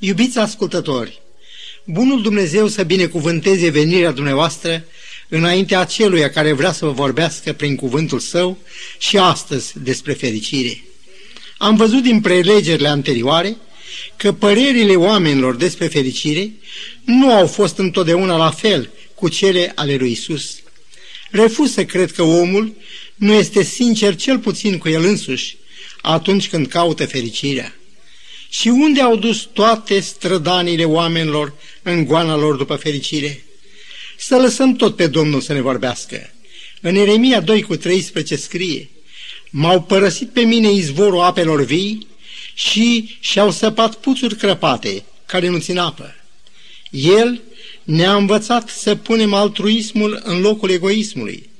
Iubiți 0.00 0.38
ascultători, 0.38 1.20
bunul 1.84 2.22
Dumnezeu 2.22 2.68
să 2.68 2.82
binecuvânteze 2.82 3.68
venirea 3.68 4.10
dumneavoastră 4.10 4.84
înaintea 5.28 5.80
aceluia 5.80 6.30
care 6.30 6.52
vrea 6.52 6.72
să 6.72 6.84
vă 6.84 6.90
vorbească 6.90 7.52
prin 7.52 7.76
cuvântul 7.76 8.18
său 8.18 8.58
și 8.98 9.16
astăzi 9.16 9.72
despre 9.82 10.12
fericire. 10.12 10.84
Am 11.56 11.76
văzut 11.76 12.02
din 12.02 12.20
prelegerile 12.20 12.88
anterioare 12.88 13.56
că 14.16 14.32
părerile 14.32 14.94
oamenilor 14.94 15.56
despre 15.56 15.86
fericire 15.86 16.52
nu 17.04 17.32
au 17.32 17.46
fost 17.46 17.78
întotdeauna 17.78 18.36
la 18.36 18.50
fel 18.50 18.90
cu 19.14 19.28
cele 19.28 19.72
ale 19.74 19.96
lui 19.96 20.10
Isus. 20.10 20.56
Refuz 21.30 21.72
să 21.72 21.84
cred 21.84 22.12
că 22.12 22.22
omul 22.22 22.74
nu 23.14 23.32
este 23.32 23.62
sincer 23.62 24.16
cel 24.16 24.38
puțin 24.38 24.78
cu 24.78 24.88
el 24.88 25.04
însuși 25.04 25.56
atunci 26.00 26.48
când 26.48 26.66
caută 26.66 27.06
fericirea. 27.06 27.77
Și 28.48 28.68
unde 28.68 29.00
au 29.00 29.16
dus 29.16 29.48
toate 29.52 30.00
strădanile 30.00 30.84
oamenilor 30.84 31.54
în 31.82 32.04
goana 32.04 32.36
lor 32.36 32.56
după 32.56 32.76
fericire? 32.76 33.44
Să 34.18 34.36
lăsăm 34.36 34.74
tot 34.76 34.96
pe 34.96 35.06
Domnul 35.06 35.40
să 35.40 35.52
ne 35.52 35.60
vorbească. 35.60 36.30
În 36.80 36.94
Eremia 36.94 37.40
2 37.40 37.62
cu 37.62 37.76
13 37.76 38.36
scrie, 38.36 38.88
M-au 39.50 39.82
părăsit 39.82 40.30
pe 40.30 40.40
mine 40.40 40.72
izvorul 40.72 41.20
apelor 41.20 41.64
vii 41.64 42.06
și 42.54 43.16
și-au 43.20 43.50
săpat 43.50 43.94
puțuri 43.94 44.36
crăpate, 44.36 45.04
care 45.26 45.48
nu 45.48 45.58
țin 45.58 45.78
apă. 45.78 46.14
El 46.90 47.40
ne-a 47.82 48.14
învățat 48.14 48.68
să 48.68 48.94
punem 48.94 49.34
altruismul 49.34 50.20
în 50.24 50.40
locul 50.40 50.70
egoismului, 50.70 51.50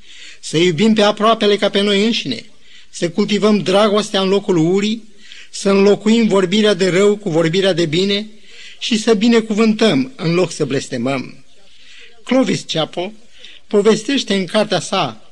să 0.40 0.56
iubim 0.56 0.94
pe 0.94 1.02
aproapele 1.02 1.56
ca 1.56 1.68
pe 1.68 1.80
noi 1.80 2.04
înșine, 2.04 2.44
să 2.90 3.10
cultivăm 3.10 3.58
dragostea 3.58 4.20
în 4.20 4.28
locul 4.28 4.56
urii, 4.56 5.02
să 5.50 5.70
înlocuim 5.70 6.28
vorbirea 6.28 6.74
de 6.74 6.88
rău 6.88 7.16
cu 7.16 7.30
vorbirea 7.30 7.72
de 7.72 7.86
bine 7.86 8.26
și 8.78 8.98
să 8.98 9.14
binecuvântăm 9.14 10.12
în 10.16 10.34
loc 10.34 10.50
să 10.52 10.64
blestemăm. 10.64 11.44
Clovis 12.24 12.64
Chapo 12.66 13.12
povestește 13.66 14.34
în 14.34 14.46
cartea 14.46 14.80
sa 14.80 15.30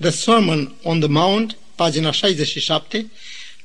The 0.00 0.10
Sermon 0.10 0.74
on 0.82 0.98
the 1.00 1.08
Mount, 1.08 1.56
pagina 1.74 2.10
67, 2.10 3.10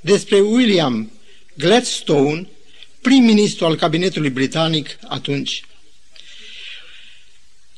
despre 0.02 0.40
William 0.40 1.12
Gladstone, 1.54 2.48
prim-ministru 3.02 3.66
al 3.66 3.76
cabinetului 3.76 4.30
britanic 4.30 4.98
atunci. 5.08 5.64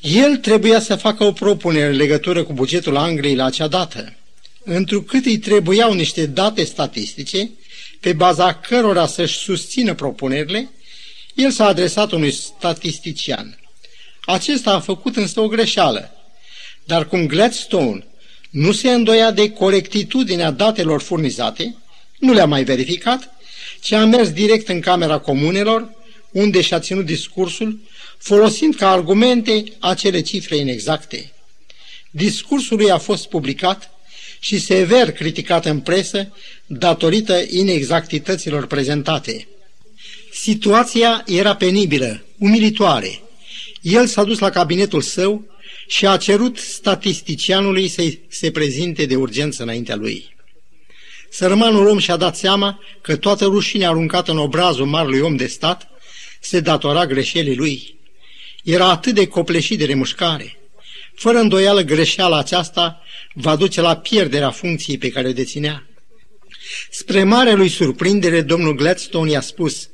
El 0.01 0.37
trebuia 0.37 0.79
să 0.79 0.95
facă 0.95 1.23
o 1.23 1.31
propunere 1.31 1.85
în 1.85 1.95
legătură 1.95 2.43
cu 2.43 2.53
bugetul 2.53 2.97
Angliei 2.97 3.35
la 3.35 3.45
acea 3.45 3.67
dată, 3.67 4.15
întrucât 4.63 5.25
îi 5.25 5.37
trebuiau 5.37 5.93
niște 5.93 6.25
date 6.25 6.63
statistice 6.63 7.49
pe 7.99 8.13
baza 8.13 8.53
cărora 8.53 9.07
să-și 9.07 9.37
susțină 9.37 9.93
propunerile, 9.93 10.69
el 11.33 11.51
s-a 11.51 11.65
adresat 11.65 12.11
unui 12.11 12.31
statistician. 12.31 13.59
Acesta 14.25 14.71
a 14.71 14.79
făcut 14.79 15.15
însă 15.15 15.39
o 15.39 15.47
greșeală, 15.47 16.11
dar 16.83 17.07
cum 17.07 17.25
Gladstone 17.25 18.07
nu 18.49 18.71
se 18.71 18.91
îndoia 18.91 19.31
de 19.31 19.51
corectitudinea 19.51 20.51
datelor 20.51 21.01
furnizate, 21.01 21.75
nu 22.19 22.33
le-a 22.33 22.45
mai 22.45 22.63
verificat, 22.63 23.29
ci 23.81 23.91
a 23.91 24.05
mers 24.05 24.31
direct 24.31 24.67
în 24.67 24.79
Camera 24.79 25.17
Comunelor, 25.17 25.89
unde 26.31 26.61
și-a 26.61 26.79
ținut 26.79 27.05
discursul, 27.05 27.79
folosind 28.17 28.75
ca 28.75 28.89
argumente 28.91 29.63
acele 29.79 30.21
cifre 30.21 30.55
inexacte. 30.55 31.33
Discursul 32.11 32.77
lui 32.77 32.91
a 32.91 32.97
fost 32.97 33.27
publicat 33.27 33.94
și 34.45 34.59
sever 34.59 35.11
criticat 35.11 35.65
în 35.65 35.79
presă 35.79 36.33
datorită 36.65 37.43
inexactităților 37.49 38.67
prezentate. 38.67 39.47
Situația 40.31 41.23
era 41.25 41.55
penibilă, 41.55 42.23
umilitoare. 42.37 43.21
El 43.81 44.07
s-a 44.07 44.23
dus 44.23 44.39
la 44.39 44.49
cabinetul 44.49 45.01
său 45.01 45.43
și 45.87 46.07
a 46.07 46.17
cerut 46.17 46.57
statisticianului 46.57 47.87
să 47.87 48.13
se 48.27 48.51
prezinte 48.51 49.05
de 49.05 49.15
urgență 49.15 49.63
înaintea 49.63 49.95
lui. 49.95 50.35
Sărmanul 51.29 51.87
om 51.87 51.97
și-a 51.97 52.15
dat 52.15 52.35
seama 52.35 52.79
că 53.01 53.15
toată 53.15 53.45
rușinea 53.45 53.89
aruncată 53.89 54.31
în 54.31 54.37
obrazul 54.37 54.85
marului 54.85 55.19
om 55.19 55.35
de 55.35 55.47
stat 55.47 55.89
se 56.39 56.59
datora 56.59 57.05
greșelii 57.05 57.55
lui. 57.55 57.99
Era 58.63 58.89
atât 58.89 59.13
de 59.13 59.27
copleșit 59.27 59.77
de 59.77 59.85
remușcare. 59.85 60.57
Fără 61.15 61.37
îndoială, 61.37 61.81
greșeala 61.81 62.37
aceasta 62.37 63.03
va 63.33 63.55
duce 63.55 63.81
la 63.81 63.97
pierderea 63.97 64.51
funcției 64.51 64.97
pe 64.97 65.09
care 65.09 65.27
o 65.27 65.33
deținea. 65.33 65.87
Spre 66.89 67.23
mare 67.23 67.53
lui 67.53 67.69
surprindere, 67.69 68.41
domnul 68.41 68.75
Gladstone 68.75 69.31
i-a 69.31 69.41
spus, 69.41 69.89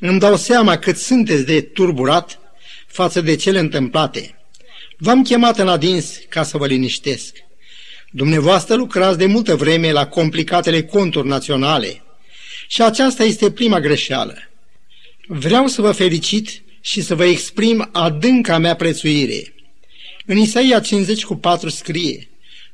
Îmi 0.00 0.18
dau 0.18 0.36
seama 0.36 0.78
cât 0.78 0.96
sunteți 0.96 1.44
de 1.44 1.60
turburat 1.60 2.38
față 2.86 3.20
de 3.20 3.36
cele 3.36 3.58
întâmplate. 3.58 4.38
V-am 4.98 5.22
chemat 5.22 5.58
în 5.58 5.68
adins 5.68 6.18
ca 6.28 6.42
să 6.42 6.56
vă 6.56 6.66
liniștesc. 6.66 7.36
Dumneavoastră 8.10 8.74
lucrați 8.74 9.18
de 9.18 9.26
multă 9.26 9.56
vreme 9.56 9.92
la 9.92 10.06
complicatele 10.06 10.84
conturi 10.84 11.26
naționale 11.26 12.02
și 12.66 12.82
aceasta 12.82 13.24
este 13.24 13.50
prima 13.50 13.80
greșeală. 13.80 14.34
Vreau 15.26 15.66
să 15.66 15.80
vă 15.80 15.92
felicit 15.92 16.62
și 16.80 17.00
să 17.00 17.14
vă 17.14 17.24
exprim 17.24 17.88
adânca 17.92 18.58
mea 18.58 18.74
prețuire. 18.74 19.52
În 20.30 20.36
Isaia 20.36 20.80
50 20.80 21.24
cu 21.24 21.34
4 21.34 21.68
scrie, 21.68 22.28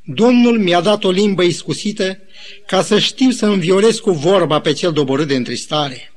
Domnul 0.04 0.58
mi-a 0.58 0.80
dat 0.80 1.04
o 1.04 1.10
limbă 1.10 1.42
iscusită 1.42 2.18
ca 2.66 2.82
să 2.82 2.98
știu 2.98 3.30
să 3.30 3.46
învioresc 3.46 4.00
cu 4.00 4.10
vorba 4.10 4.60
pe 4.60 4.72
cel 4.72 4.92
doborât 4.92 5.28
de 5.28 5.34
întristare. 5.34 6.12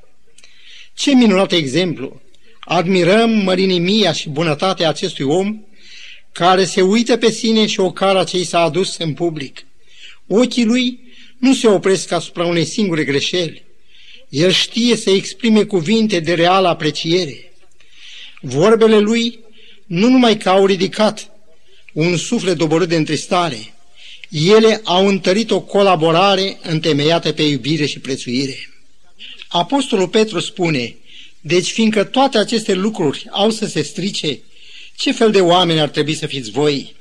Ce 0.94 1.12
minunat 1.12 1.52
exemplu! 1.52 2.22
Admirăm 2.60 3.30
mărinimia 3.30 4.14
și 4.14 4.30
bunătatea 4.30 4.90
acestui 4.90 5.26
om 5.26 5.60
care 6.32 6.66
se 6.66 6.82
uită 6.82 7.18
pe 7.18 7.32
sine 7.32 7.66
și 7.66 7.80
ocara 7.80 8.24
ce 8.24 8.38
i 8.38 8.44
s-a 8.44 8.60
adus 8.60 8.98
în 8.98 9.14
public. 9.14 9.66
Ochii 10.28 10.66
lui 10.66 11.00
nu 11.38 11.54
se 11.54 11.68
opresc 11.68 12.12
asupra 12.12 12.46
unei 12.46 12.66
singure 12.66 13.04
greșeli. 13.04 13.64
El 14.30 14.52
știe 14.52 14.96
să 14.96 15.10
exprime 15.10 15.64
cuvinte 15.64 16.20
de 16.20 16.34
reală 16.34 16.68
apreciere. 16.68 17.52
Vorbele 18.42 19.00
lui 19.00 19.46
nu 19.88 20.10
numai 20.10 20.38
că 20.38 20.50
au 20.50 20.66
ridicat 20.66 21.30
un 21.94 22.18
suflet 22.18 22.58
doborât 22.58 22.90
de 22.90 22.96
întristare, 22.96 23.74
ele 24.30 24.82
au 24.84 25.08
întărit 25.08 25.52
o 25.52 25.62
colaborare 25.62 26.58
întemeiată 26.62 27.32
pe 27.32 27.42
iubire 27.42 27.86
și 27.86 28.00
prețuire. 28.00 28.70
Apostolul 29.48 30.08
Petru 30.08 30.40
spune, 30.40 30.96
deci 31.42 31.72
fiindcă 31.72 32.04
toate 32.04 32.38
aceste 32.38 32.74
lucruri 32.74 33.28
au 33.30 33.50
să 33.50 33.66
se 33.66 33.82
strice, 33.82 34.40
ce 34.96 35.12
fel 35.12 35.32
de 35.32 35.42
oameni 35.42 35.80
ar 35.80 35.90
trebui 35.90 36.16
să 36.16 36.26
fiți 36.26 36.52
voi? 36.52 36.96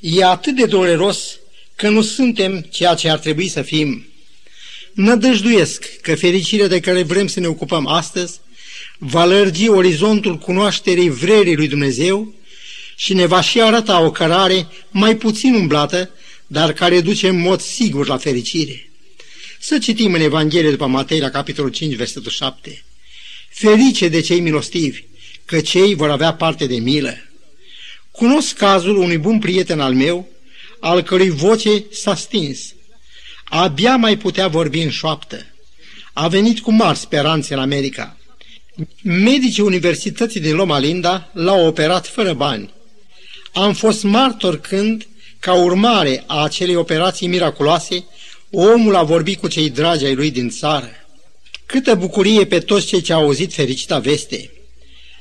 E 0.00 0.24
atât 0.24 0.56
de 0.56 0.66
dureros 0.66 1.38
că 1.74 1.88
nu 1.88 2.02
suntem 2.02 2.60
ceea 2.60 2.94
ce 2.94 3.08
ar 3.08 3.18
trebui 3.18 3.48
să 3.48 3.62
fim. 3.62 4.06
Nădăjduiesc 4.92 6.00
că 6.00 6.14
fericirea 6.14 6.66
de 6.66 6.80
care 6.80 7.02
vrem 7.02 7.26
să 7.26 7.40
ne 7.40 7.46
ocupăm 7.46 7.86
astăzi 7.86 8.40
va 8.98 9.24
lărgi 9.24 9.68
orizontul 9.68 10.38
cunoașterii 10.38 11.10
vrerii 11.10 11.56
lui 11.56 11.68
Dumnezeu 11.68 12.34
și 12.96 13.14
ne 13.14 13.26
va 13.26 13.40
și 13.40 13.60
arăta 13.60 14.00
o 14.00 14.10
cărare 14.10 14.66
mai 14.90 15.16
puțin 15.16 15.54
umblată, 15.54 16.10
dar 16.46 16.72
care 16.72 17.00
duce 17.00 17.28
în 17.28 17.40
mod 17.40 17.60
sigur 17.60 18.06
la 18.06 18.16
fericire. 18.16 18.90
Să 19.60 19.78
citim 19.78 20.14
în 20.14 20.20
Evanghelie 20.20 20.70
după 20.70 20.86
Matei 20.86 21.20
la 21.20 21.30
capitolul 21.30 21.70
5, 21.70 21.94
versetul 21.94 22.30
7. 22.30 22.84
Ferice 23.48 24.08
de 24.08 24.20
cei 24.20 24.40
milostivi, 24.40 25.04
că 25.44 25.60
cei 25.60 25.94
vor 25.94 26.10
avea 26.10 26.34
parte 26.34 26.66
de 26.66 26.76
milă. 26.76 27.16
Cunosc 28.10 28.56
cazul 28.56 28.96
unui 28.96 29.18
bun 29.18 29.38
prieten 29.38 29.80
al 29.80 29.94
meu, 29.94 30.28
al 30.80 31.02
cărui 31.02 31.30
voce 31.30 31.84
s-a 31.90 32.14
stins. 32.14 32.74
Abia 33.44 33.96
mai 33.96 34.16
putea 34.16 34.48
vorbi 34.48 34.80
în 34.80 34.90
șoaptă. 34.90 35.46
A 36.12 36.28
venit 36.28 36.60
cu 36.60 36.72
mari 36.72 36.98
speranțe 36.98 37.54
în 37.54 37.60
America. 37.60 38.16
Medicii 39.02 39.62
Universității 39.62 40.40
din 40.40 40.54
Loma 40.54 40.78
Linda 40.78 41.30
l-au 41.32 41.66
operat 41.66 42.06
fără 42.06 42.32
bani. 42.32 42.70
Am 43.52 43.74
fost 43.74 44.02
martor 44.02 44.60
când, 44.60 45.06
ca 45.38 45.54
urmare 45.54 46.24
a 46.26 46.42
acelei 46.42 46.76
operații 46.76 47.26
miraculoase, 47.26 48.04
omul 48.50 48.94
a 48.94 49.02
vorbit 49.02 49.40
cu 49.40 49.48
cei 49.48 49.70
dragi 49.70 50.04
ai 50.04 50.14
lui 50.14 50.30
din 50.30 50.48
țară. 50.48 50.90
Câtă 51.66 51.94
bucurie 51.94 52.46
pe 52.46 52.58
toți 52.58 52.86
cei 52.86 53.00
ce 53.00 53.12
au 53.12 53.22
auzit 53.22 53.52
fericita 53.52 53.98
veste! 53.98 54.50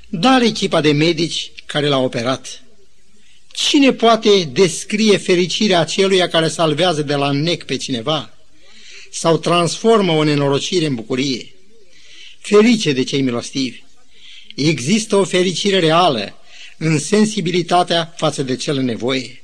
Dar 0.09 0.41
echipa 0.41 0.81
de 0.81 0.91
medici 0.91 1.51
care 1.65 1.87
l-a 1.87 1.97
operat. 1.97 2.63
Cine 3.51 3.93
poate 3.93 4.49
descrie 4.53 5.17
fericirea 5.17 5.79
aceluia 5.79 6.27
care 6.27 6.47
salvează 6.47 7.01
de 7.01 7.15
la 7.15 7.31
nec 7.31 7.63
pe 7.63 7.77
cineva? 7.77 8.33
Sau 9.11 9.37
transformă 9.37 10.11
o 10.11 10.23
nenorocire 10.23 10.85
în 10.85 10.95
bucurie? 10.95 11.54
Ferice 12.45 12.91
de 12.91 13.03
cei 13.03 13.21
milostivi! 13.21 13.83
Există 14.55 15.15
o 15.15 15.23
fericire 15.23 15.79
reală 15.79 16.37
în 16.77 16.99
sensibilitatea 16.99 18.13
față 18.17 18.43
de 18.43 18.55
cel 18.55 18.77
în 18.77 18.85
nevoie. 18.85 19.43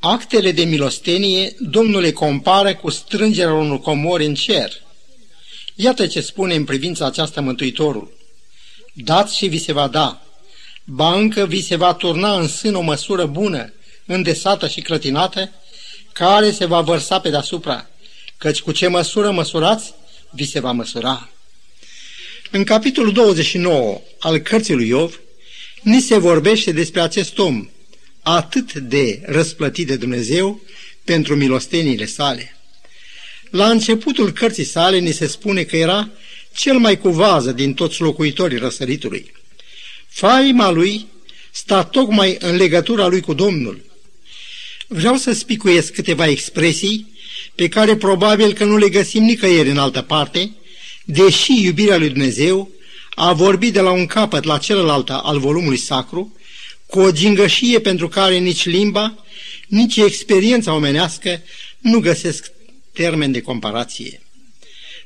Actele 0.00 0.52
de 0.52 0.64
milostenie 0.64 1.54
Domnul 1.58 2.00
le 2.00 2.12
compară 2.12 2.74
cu 2.74 2.90
strângerea 2.90 3.52
unor 3.52 3.80
comori 3.80 4.24
în 4.24 4.34
cer. 4.34 4.72
Iată 5.74 6.06
ce 6.06 6.20
spune 6.20 6.54
în 6.54 6.64
privința 6.64 7.06
aceasta 7.06 7.40
Mântuitorul. 7.40 8.16
dați 8.92 9.36
și 9.36 9.46
vi 9.46 9.58
se 9.58 9.72
va 9.72 9.88
da, 9.88 10.22
ba 10.84 11.14
încă 11.14 11.46
vi 11.46 11.62
se 11.62 11.76
va 11.76 11.94
turna 11.94 12.38
în 12.38 12.48
sân 12.48 12.74
o 12.74 12.80
măsură 12.80 13.26
bună, 13.26 13.72
îndesată 14.06 14.68
și 14.68 14.80
clătinată, 14.80 15.50
care 16.12 16.50
se 16.50 16.64
va 16.64 16.80
vărsa 16.80 17.20
pe 17.20 17.30
deasupra, 17.30 17.88
căci 18.36 18.60
cu 18.60 18.72
ce 18.72 18.86
măsură 18.86 19.30
măsurați, 19.30 19.94
vi 20.30 20.44
se 20.44 20.60
va 20.60 20.72
măsura. 20.72 21.28
În 22.54 22.64
capitolul 22.64 23.12
29 23.12 24.00
al 24.18 24.38
cărții 24.38 24.74
lui 24.74 24.88
Iov, 24.88 25.20
ni 25.82 26.00
se 26.00 26.18
vorbește 26.18 26.72
despre 26.72 27.00
acest 27.00 27.38
om 27.38 27.68
atât 28.22 28.72
de 28.72 29.20
răsplătit 29.24 29.86
de 29.86 29.96
Dumnezeu 29.96 30.60
pentru 31.04 31.36
milostenile 31.36 32.06
sale. 32.06 32.56
La 33.50 33.70
începutul 33.70 34.32
cărții 34.32 34.64
sale 34.64 34.98
ni 34.98 35.12
se 35.12 35.26
spune 35.26 35.62
că 35.62 35.76
era 35.76 36.10
cel 36.52 36.78
mai 36.78 36.98
cu 36.98 37.08
vază 37.08 37.52
din 37.52 37.74
toți 37.74 38.00
locuitorii 38.00 38.58
răsăritului. 38.58 39.32
Faima 40.08 40.70
lui 40.70 41.06
sta 41.50 41.84
tocmai 41.84 42.36
în 42.40 42.56
legătura 42.56 43.06
lui 43.06 43.20
cu 43.20 43.32
Domnul. 43.32 43.84
Vreau 44.86 45.16
să 45.16 45.32
spicuiesc 45.32 45.92
câteva 45.92 46.26
expresii 46.26 47.12
pe 47.54 47.68
care 47.68 47.96
probabil 47.96 48.52
că 48.52 48.64
nu 48.64 48.76
le 48.76 48.88
găsim 48.88 49.22
nicăieri 49.22 49.70
în 49.70 49.78
altă 49.78 50.02
parte, 50.02 50.50
deși 51.04 51.62
iubirea 51.62 51.96
lui 51.96 52.08
Dumnezeu 52.08 52.70
a 53.14 53.32
vorbit 53.32 53.72
de 53.72 53.80
la 53.80 53.90
un 53.90 54.06
capăt 54.06 54.44
la 54.44 54.58
celălalt 54.58 55.10
al 55.10 55.38
volumului 55.38 55.76
sacru, 55.76 56.36
cu 56.86 57.00
o 57.00 57.12
gingășie 57.12 57.80
pentru 57.80 58.08
care 58.08 58.38
nici 58.38 58.64
limba, 58.64 59.24
nici 59.68 59.96
experiența 59.96 60.74
omenească 60.74 61.42
nu 61.78 62.00
găsesc 62.00 62.52
termen 62.92 63.32
de 63.32 63.40
comparație. 63.40 64.20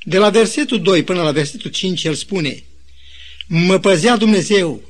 De 0.02 0.18
la 0.18 0.30
versetul 0.30 0.82
2 0.82 1.02
până 1.02 1.22
la 1.22 1.30
versetul 1.30 1.70
5 1.70 2.04
el 2.04 2.14
spune 2.14 2.62
Mă 3.46 3.78
păzea 3.78 4.16
Dumnezeu, 4.16 4.82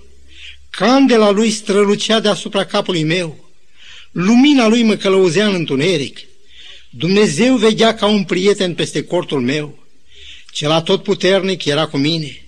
candela 0.71 1.31
lui 1.31 1.51
strălucea 1.51 2.21
deasupra 2.21 2.65
capului 2.65 3.03
meu, 3.03 3.51
lumina 4.13 4.67
lui 4.67 4.83
mă 4.83 4.97
călăuzea 4.97 5.47
în 5.47 5.55
întuneric, 5.55 6.19
Dumnezeu 6.91 7.57
veghea 7.57 7.95
ca 7.95 8.07
un 8.07 8.25
prieten 8.25 8.75
peste 8.75 9.05
cortul 9.05 9.41
meu, 9.41 9.78
cel 10.59 10.71
atotputernic 10.71 11.65
era 11.65 11.87
cu 11.87 11.97
mine. 11.97 12.43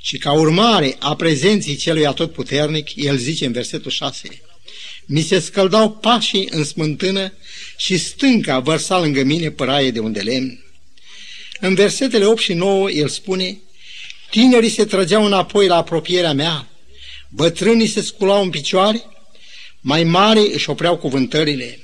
Și 0.00 0.18
ca 0.18 0.32
urmare 0.32 0.96
a 0.98 1.16
prezenții 1.16 1.76
celui 1.76 2.06
atotputernic, 2.06 2.94
el 2.94 3.16
zice 3.16 3.46
în 3.46 3.52
versetul 3.52 3.90
6, 3.90 4.42
mi 5.06 5.20
se 5.20 5.38
scăldau 5.38 5.90
pașii 5.90 6.48
în 6.50 6.64
smântână 6.64 7.32
și 7.76 7.98
stânca 7.98 8.58
vărsa 8.58 8.98
lângă 8.98 9.22
mine 9.22 9.50
păraie 9.50 9.90
de 9.90 9.98
unde 9.98 10.20
lemn. 10.20 10.64
În 11.60 11.74
versetele 11.74 12.24
8 12.24 12.40
și 12.40 12.52
9 12.52 12.90
el 12.90 13.08
spune, 13.08 13.58
tinerii 14.30 14.70
se 14.70 14.84
trăgeau 14.84 15.24
înapoi 15.24 15.66
la 15.66 15.76
apropierea 15.76 16.32
mea, 16.32 16.68
bătrânii 17.28 17.86
se 17.86 18.02
sculau 18.02 18.42
în 18.42 18.50
picioare, 18.50 19.02
mai 19.80 20.04
mari 20.04 20.50
își 20.52 20.70
opreau 20.70 20.96
cuvântările. 20.96 21.78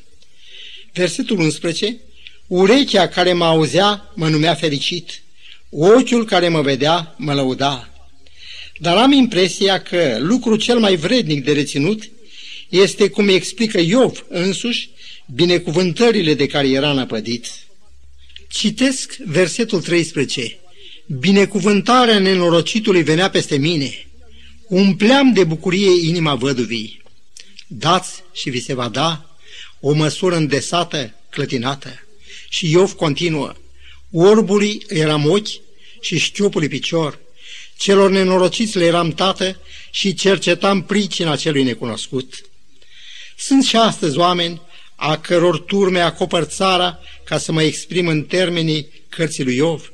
Versetul 0.93 1.39
11, 1.39 2.01
urechea 2.47 3.09
care 3.09 3.33
mă 3.33 3.45
auzea 3.45 4.13
mă 4.15 4.29
numea 4.29 4.55
fericit, 4.55 5.24
ochiul 5.77 6.25
care 6.25 6.49
mă 6.49 6.61
vedea 6.61 7.15
mă 7.19 7.35
lăuda. 7.35 7.89
Dar 8.79 8.97
am 8.97 9.13
impresia 9.13 9.83
că 9.83 10.17
lucrul 10.21 10.59
cel 10.59 10.79
mai 10.79 10.97
vrednic 10.97 11.45
de 11.45 11.53
reținut 11.53 12.11
este 12.69 13.09
cum 13.09 13.29
explică 13.29 13.81
Iov 13.81 14.25
însuși 14.29 14.91
binecuvântările 15.35 16.35
de 16.35 16.47
care 16.47 16.69
era 16.69 16.93
năpădit. 16.93 17.47
Citesc 18.49 19.17
versetul 19.17 19.83
13. 19.83 20.59
Binecuvântarea 21.07 22.19
nenorocitului 22.19 23.03
venea 23.03 23.31
peste 23.31 23.57
mine. 23.57 24.07
Umpleam 24.69 25.33
de 25.33 25.45
bucurie 25.45 26.07
inima 26.07 26.35
văduvii. 26.35 27.03
Dați 27.67 28.23
și 28.33 28.51
vi 28.51 28.61
se 28.61 28.75
va 28.75 28.89
da 28.89 29.37
o 29.81 29.93
măsură 29.93 30.37
îndesată, 30.37 31.15
clătinată. 31.31 32.07
Și 32.49 32.71
Iov 32.71 32.93
continuă. 32.93 33.53
Orbului 34.11 34.83
eram 34.89 35.31
ochi 35.31 35.64
și 36.05 36.19
șchiopului 36.19 36.69
picior. 36.69 37.19
Celor 37.77 38.11
nenorociți 38.11 38.79
le 38.79 38.85
eram 38.85 39.11
tată 39.11 39.61
și 39.91 40.15
cercetam 40.15 40.83
pricina 40.83 41.37
celui 41.37 41.63
necunoscut. 41.63 42.35
Sunt 43.37 43.65
și 43.65 43.77
astăzi 43.77 44.19
oameni 44.19 44.61
a 44.95 45.19
căror 45.19 45.59
turme 45.59 46.01
acopăr 46.01 46.43
țara 46.43 46.99
ca 47.25 47.39
să 47.39 47.53
mă 47.53 47.63
exprim 47.63 48.07
în 48.07 48.23
termenii 48.23 48.89
cărții 49.09 49.45
lui 49.45 49.57
Iov. 49.57 49.93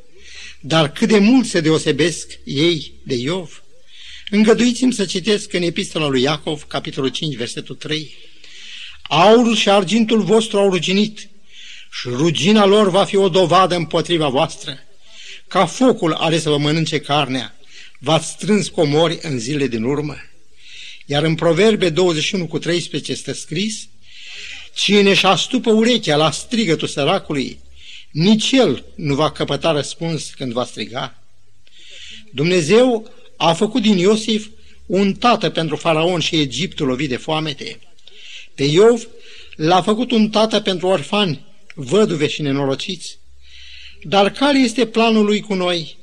Dar 0.60 0.92
cât 0.92 1.08
de 1.08 1.18
mult 1.18 1.46
se 1.46 1.60
deosebesc 1.60 2.38
ei 2.44 2.92
de 3.02 3.14
Iov? 3.14 3.62
Îngăduiți-mi 4.30 4.92
să 4.92 5.04
citesc 5.04 5.52
în 5.52 5.62
epistola 5.62 6.08
lui 6.08 6.22
Iacov, 6.22 6.62
capitolul 6.62 7.10
5, 7.10 7.36
versetul 7.36 7.74
3. 7.74 8.14
Aurul 9.02 9.56
și 9.56 9.70
argintul 9.70 10.22
vostru 10.22 10.58
au 10.58 10.70
ruginit 10.70 11.28
și 11.90 12.08
rugina 12.08 12.64
lor 12.64 12.90
va 12.90 13.04
fi 13.04 13.16
o 13.16 13.28
dovadă 13.28 13.74
împotriva 13.74 14.28
voastră. 14.28 14.78
Ca 15.50 15.66
focul 15.66 16.12
are 16.12 16.38
să 16.38 16.48
vă 16.48 16.58
mănânce 16.58 17.00
carnea, 17.00 17.56
v-ați 17.98 18.28
strâns 18.28 18.68
comori 18.68 19.18
în 19.22 19.38
zile 19.38 19.66
din 19.66 19.82
urmă. 19.82 20.16
Iar 21.06 21.22
în 21.22 21.34
Proverbe 21.34 21.88
21 21.88 22.46
cu 22.46 22.58
13 22.58 23.12
este 23.12 23.32
scris, 23.32 23.88
Cine 24.74 25.14
și 25.14 25.26
astupă 25.26 25.70
urechea 25.70 26.16
la 26.16 26.30
strigătul 26.30 26.88
săracului, 26.88 27.58
nici 28.10 28.50
el 28.50 28.84
nu 28.94 29.14
va 29.14 29.32
căpăta 29.32 29.72
răspuns 29.72 30.30
când 30.30 30.52
va 30.52 30.64
striga. 30.64 31.22
Dumnezeu 32.32 33.10
a 33.36 33.52
făcut 33.52 33.82
din 33.82 33.98
Iosif 33.98 34.46
un 34.86 35.14
tată 35.14 35.50
pentru 35.50 35.76
faraon 35.76 36.20
și 36.20 36.40
Egiptul 36.40 36.86
lovit 36.86 37.08
de 37.08 37.16
foamete. 37.16 37.80
Pe 38.54 38.64
Iov 38.64 39.08
l-a 39.56 39.82
făcut 39.82 40.10
un 40.10 40.30
tată 40.30 40.60
pentru 40.60 40.86
orfani, 40.86 41.44
văduve 41.74 42.28
și 42.28 42.42
nenorociți. 42.42 43.19
Dar 44.02 44.30
care 44.30 44.58
este 44.58 44.86
planul 44.86 45.24
lui 45.24 45.40
cu 45.40 45.54
noi? 45.54 45.96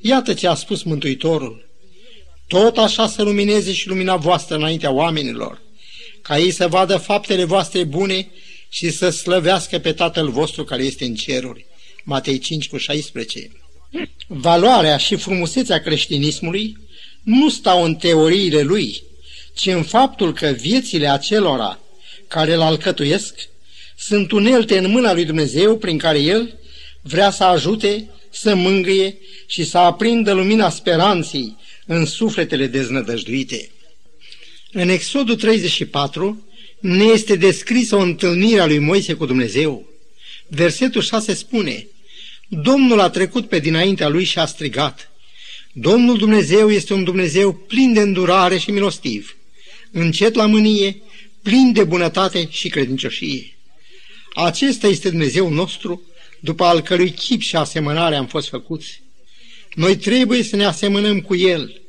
Iată 0.00 0.34
ce 0.34 0.46
a 0.46 0.54
spus 0.54 0.82
Mântuitorul. 0.82 1.68
Tot 2.46 2.78
așa 2.78 3.08
să 3.08 3.22
lumineze 3.22 3.72
și 3.72 3.88
lumina 3.88 4.16
voastră 4.16 4.56
înaintea 4.56 4.90
oamenilor, 4.90 5.60
ca 6.22 6.38
ei 6.38 6.50
să 6.50 6.68
vadă 6.68 6.96
faptele 6.96 7.44
voastre 7.44 7.84
bune 7.84 8.28
și 8.68 8.90
să 8.90 9.10
slăvească 9.10 9.78
pe 9.78 9.92
Tatăl 9.92 10.30
vostru 10.30 10.64
care 10.64 10.82
este 10.82 11.04
în 11.04 11.14
ceruri. 11.14 11.66
Matei 12.04 12.38
5 12.38 12.68
cu 12.68 12.76
16. 12.76 13.50
Valoarea 14.26 14.96
și 14.96 15.16
frumusețea 15.16 15.80
creștinismului 15.80 16.76
nu 17.22 17.48
stau 17.48 17.84
în 17.84 17.94
teoriile 17.94 18.62
lui, 18.62 19.02
ci 19.54 19.66
în 19.66 19.82
faptul 19.82 20.32
că 20.32 20.46
viețile 20.46 21.08
acelora 21.08 21.78
care 22.28 22.54
îl 22.54 22.60
alcătuiesc 22.60 23.48
sunt 23.96 24.30
unelte 24.30 24.78
în 24.78 24.90
mâna 24.90 25.12
lui 25.12 25.24
Dumnezeu 25.24 25.76
prin 25.78 25.98
care 25.98 26.18
El 26.18 26.58
vrea 27.02 27.30
să 27.30 27.44
ajute, 27.44 28.10
să 28.30 28.54
mângâie 28.54 29.16
și 29.46 29.64
să 29.64 29.78
aprindă 29.78 30.32
lumina 30.32 30.70
speranței 30.70 31.56
în 31.86 32.04
sufletele 32.04 32.66
deznădăjduite. 32.66 33.70
În 34.72 34.88
Exodul 34.88 35.36
34 35.36 36.46
ne 36.80 37.04
este 37.04 37.36
descrisă 37.36 37.96
o 37.96 38.00
întâlnire 38.00 38.60
a 38.60 38.66
lui 38.66 38.78
Moise 38.78 39.14
cu 39.14 39.26
Dumnezeu. 39.26 39.86
Versetul 40.46 41.02
6 41.02 41.34
spune, 41.34 41.86
Domnul 42.48 43.00
a 43.00 43.10
trecut 43.10 43.48
pe 43.48 43.58
dinaintea 43.58 44.08
lui 44.08 44.24
și 44.24 44.38
a 44.38 44.46
strigat, 44.46 45.10
Domnul 45.72 46.18
Dumnezeu 46.18 46.70
este 46.70 46.92
un 46.92 47.04
Dumnezeu 47.04 47.52
plin 47.52 47.92
de 47.92 48.00
îndurare 48.00 48.58
și 48.58 48.70
milostiv, 48.70 49.36
încet 49.90 50.34
la 50.34 50.46
mânie, 50.46 51.02
plin 51.42 51.72
de 51.72 51.84
bunătate 51.84 52.48
și 52.50 52.68
credincioșie. 52.68 53.56
Acesta 54.34 54.86
este 54.86 55.08
Dumnezeu 55.08 55.48
nostru, 55.48 56.02
după 56.44 56.64
al 56.64 56.80
cărui 56.80 57.10
chip 57.10 57.40
și 57.40 57.56
asemănare 57.56 58.16
am 58.16 58.26
fost 58.26 58.48
făcuți. 58.48 59.02
Noi 59.74 59.96
trebuie 59.96 60.42
să 60.42 60.56
ne 60.56 60.64
asemănăm 60.64 61.20
cu 61.20 61.34
El. 61.34 61.80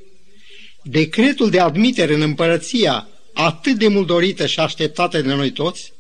Decretul 0.84 1.50
de 1.50 1.60
admitere 1.60 2.14
în 2.14 2.22
împărăția 2.22 3.08
atât 3.34 3.78
de 3.78 3.88
mult 3.88 4.08
dorită 4.08 4.46
și 4.46 4.60
așteptată 4.60 5.22
de 5.22 5.34
noi 5.34 5.52
toți, 5.52 5.94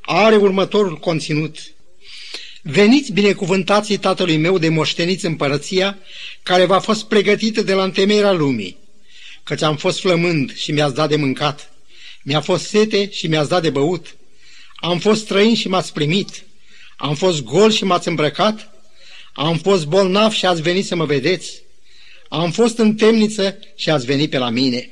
are 0.00 0.36
următorul 0.36 0.98
conținut. 0.98 1.58
Veniți 2.62 3.12
binecuvântații 3.12 3.96
tatălui 3.96 4.36
meu 4.36 4.58
de 4.58 4.68
moșteniți 4.68 5.26
împărăția, 5.26 5.98
care 6.42 6.64
v-a 6.64 6.78
fost 6.78 7.04
pregătită 7.04 7.62
de 7.62 7.72
la 7.72 7.84
întemeierea 7.84 8.32
lumii, 8.32 8.76
căci 9.42 9.62
am 9.62 9.76
fost 9.76 10.00
flămând 10.00 10.56
și 10.56 10.72
mi-ați 10.72 10.94
dat 10.94 11.08
de 11.08 11.16
mâncat, 11.16 11.72
mi-a 12.22 12.40
fost 12.40 12.66
sete 12.66 13.10
și 13.10 13.26
mi-ați 13.26 13.48
dat 13.48 13.62
de 13.62 13.70
băut, 13.70 14.16
am 14.76 14.98
fost 14.98 15.20
străin 15.22 15.54
și 15.54 15.68
m-ați 15.68 15.92
primit, 15.92 16.44
am 17.00 17.14
fost 17.14 17.42
gol 17.42 17.70
și 17.70 17.84
m-ați 17.84 18.08
îmbrăcat, 18.08 18.70
am 19.32 19.58
fost 19.58 19.86
bolnav 19.86 20.32
și 20.32 20.46
ați 20.46 20.62
venit 20.62 20.86
să 20.86 20.94
mă 20.94 21.04
vedeți, 21.04 21.62
am 22.28 22.50
fost 22.50 22.78
în 22.78 22.94
temniță 22.94 23.58
și 23.76 23.90
ați 23.90 24.06
venit 24.06 24.30
pe 24.30 24.38
la 24.38 24.48
mine. 24.48 24.90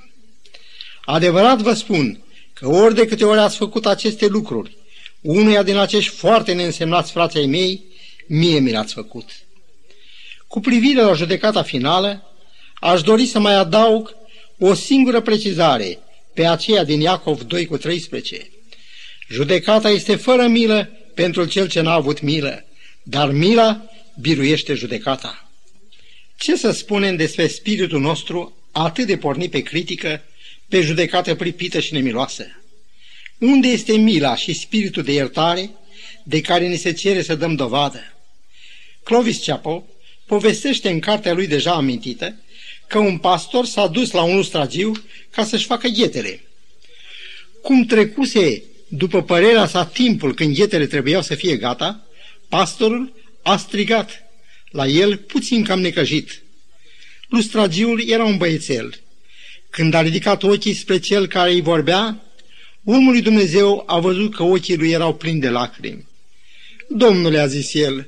Adevărat 1.05 1.59
vă 1.59 1.75
spun 1.75 2.21
că 2.53 2.69
ori 2.69 2.95
de 2.95 3.07
câte 3.07 3.25
ori 3.25 3.39
ați 3.39 3.57
făcut 3.57 3.87
aceste 3.87 4.27
lucruri, 4.27 4.77
unuia 5.21 5.63
din 5.63 5.77
acești 5.77 6.15
foarte 6.15 6.53
neînsemnați 6.53 7.13
frații 7.13 7.47
mei, 7.47 7.83
mie 8.27 8.59
mi 8.59 8.73
l-ați 8.73 8.95
făcut. 8.95 9.31
Cu 10.47 10.61
privire 10.61 11.03
la 11.03 11.13
judecata 11.13 11.63
finală, 11.63 12.29
Aș 12.81 13.03
dori 13.03 13.27
să 13.27 13.39
mai 13.39 13.55
adaug 13.55 14.17
o 14.59 14.75
singură 14.75 15.21
precizare 15.21 15.99
pe 16.35 16.47
aceea 16.47 16.85
din 16.85 17.01
Iacov 17.01 17.43
2 17.43 17.67
cu 17.67 17.77
13. 17.77 18.51
Judecata 19.29 19.91
este 19.91 20.17
fără 20.17 20.47
milă 20.47 20.91
pentru 21.19 21.45
cel 21.45 21.69
ce 21.69 21.81
n-a 21.81 21.93
avut 21.93 22.21
milă, 22.21 22.65
dar 23.03 23.31
mila 23.31 23.85
biruiește 24.21 24.75
judecata. 24.75 25.51
Ce 26.37 26.57
să 26.57 26.71
spunem 26.71 27.17
despre 27.17 27.47
spiritul 27.47 28.01
nostru 28.01 28.57
atât 28.73 29.07
de 29.07 29.17
pornit 29.17 29.51
pe 29.51 29.61
critică, 29.61 30.23
pe 30.69 30.81
judecată 30.81 31.35
pripită 31.35 31.81
și 31.81 31.93
nemiloasă? 31.93 32.47
Unde 33.39 33.69
este 33.69 33.97
mila 33.97 34.37
și 34.37 34.53
spiritul 34.53 35.03
de 35.03 35.13
iertare 35.13 35.71
de 36.25 36.41
care 36.41 36.67
ni 36.67 36.77
se 36.77 36.93
cere 36.93 37.23
să 37.23 37.35
dăm 37.35 37.55
dovadă? 37.55 38.01
Clovis 39.03 39.45
Chapo 39.45 39.87
povestește 40.27 40.89
în 40.89 41.01
cartea 41.01 41.33
lui 41.33 41.47
deja 41.47 41.73
amintită 41.73 42.35
că 42.87 42.99
un 42.99 43.19
pastor 43.19 43.67
s-a 43.67 43.87
dus 43.87 44.11
la 44.11 44.23
un 44.23 44.37
lustragiu 44.37 44.93
ca 45.31 45.45
să-și 45.45 45.67
facă 45.67 45.89
ghetele. 45.89 46.41
Cum 47.63 47.85
trecuse, 47.85 48.63
după 48.89 49.23
părerea 49.23 49.67
sa, 49.67 49.87
timpul 49.87 50.35
când 50.35 50.55
ghetele 50.55 50.87
trebuiau 50.87 51.23
să 51.23 51.35
fie 51.35 51.57
gata, 51.57 52.07
pastorul 52.49 53.13
a 53.43 53.57
strigat 53.57 54.23
la 54.71 54.87
el 54.87 55.17
puțin 55.17 55.65
cam 55.65 55.81
necăjit. 55.81 56.43
Lustragiul 57.29 58.09
era 58.09 58.25
un 58.25 58.37
băiețel. 58.37 59.01
Când 59.71 59.95
a 59.95 60.03
ridicat 60.03 60.43
ochii 60.43 60.75
spre 60.75 60.99
cel 60.99 61.27
care 61.27 61.51
îi 61.51 61.61
vorbea, 61.61 62.23
omul 62.85 63.13
lui 63.13 63.23
Dumnezeu 63.23 63.85
a 63.87 63.99
văzut 63.99 64.35
că 64.35 64.43
ochii 64.43 64.77
lui 64.77 64.91
erau 64.91 65.15
plini 65.15 65.41
de 65.41 65.49
lacrimi. 65.49 66.07
Domnule, 66.89 67.39
a 67.39 67.47
zis 67.47 67.75
el, 67.75 68.07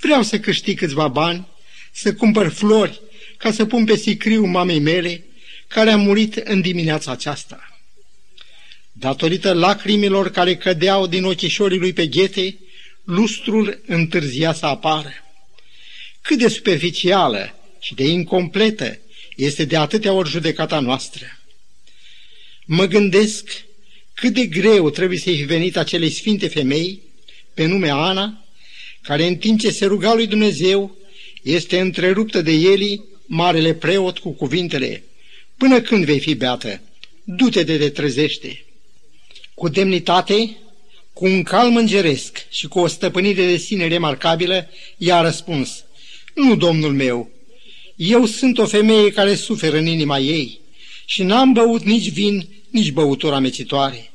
vreau 0.00 0.22
să 0.22 0.38
câștig 0.38 0.78
câțiva 0.78 1.08
bani, 1.08 1.46
să 1.92 2.14
cumpăr 2.14 2.48
flori, 2.48 3.00
ca 3.36 3.52
să 3.52 3.64
pun 3.64 3.84
pe 3.84 3.96
sicriu 3.96 4.46
mamei 4.46 4.78
mele, 4.78 5.24
care 5.68 5.90
a 5.90 5.96
murit 5.96 6.34
în 6.36 6.60
dimineața 6.60 7.10
aceasta. 7.10 7.71
Datorită 9.02 9.52
lacrimilor 9.52 10.30
care 10.30 10.56
cădeau 10.56 11.06
din 11.06 11.24
ochișorii 11.24 11.78
lui 11.78 11.92
pe 11.92 12.06
ghete, 12.06 12.58
lustrul 13.04 13.82
întârzia 13.86 14.52
să 14.52 14.66
apară. 14.66 15.12
Cât 16.20 16.38
de 16.38 16.48
superficială 16.48 17.54
și 17.80 17.94
de 17.94 18.04
incompletă 18.04 18.98
este 19.36 19.64
de 19.64 19.76
atâtea 19.76 20.12
ori 20.12 20.28
judecata 20.28 20.80
noastră. 20.80 21.26
Mă 22.64 22.86
gândesc 22.86 23.64
cât 24.14 24.32
de 24.32 24.46
greu 24.46 24.90
trebuie 24.90 25.18
să-i 25.18 25.36
fi 25.36 25.42
venit 25.42 25.76
acelei 25.76 26.10
sfinte 26.10 26.48
femei, 26.48 27.00
pe 27.54 27.66
nume 27.66 27.90
Ana, 27.90 28.44
care 29.00 29.26
în 29.26 29.36
timp 29.36 29.60
ce 29.60 29.70
se 29.70 29.86
ruga 29.86 30.14
lui 30.14 30.26
Dumnezeu, 30.26 30.96
este 31.42 31.80
întreruptă 31.80 32.42
de 32.42 32.52
Eli, 32.52 33.04
marele 33.26 33.74
preot, 33.74 34.18
cu 34.18 34.30
cuvintele, 34.30 35.02
Până 35.56 35.80
când 35.80 36.04
vei 36.04 36.20
fi 36.20 36.34
beată? 36.34 36.80
Du-te 37.24 37.62
de 37.62 37.78
te 37.78 37.88
trezește. 37.88 38.64
Cu 39.54 39.68
demnitate, 39.68 40.56
cu 41.12 41.24
un 41.24 41.42
calm 41.42 41.76
îngeresc 41.76 42.46
și 42.50 42.68
cu 42.68 42.78
o 42.78 42.86
stăpânire 42.86 43.46
de 43.46 43.56
sine 43.56 43.88
remarcabilă, 43.88 44.68
i-a 44.96 45.20
răspuns, 45.20 45.84
Nu, 46.34 46.56
domnul 46.56 46.92
meu, 46.92 47.30
eu 47.96 48.26
sunt 48.26 48.58
o 48.58 48.66
femeie 48.66 49.12
care 49.12 49.34
suferă 49.34 49.76
în 49.76 49.86
inima 49.86 50.18
ei 50.18 50.60
și 51.04 51.22
n-am 51.22 51.52
băut 51.52 51.82
nici 51.82 52.10
vin, 52.10 52.48
nici 52.70 52.90
băutură 52.90 53.34
amecitoare, 53.34 54.10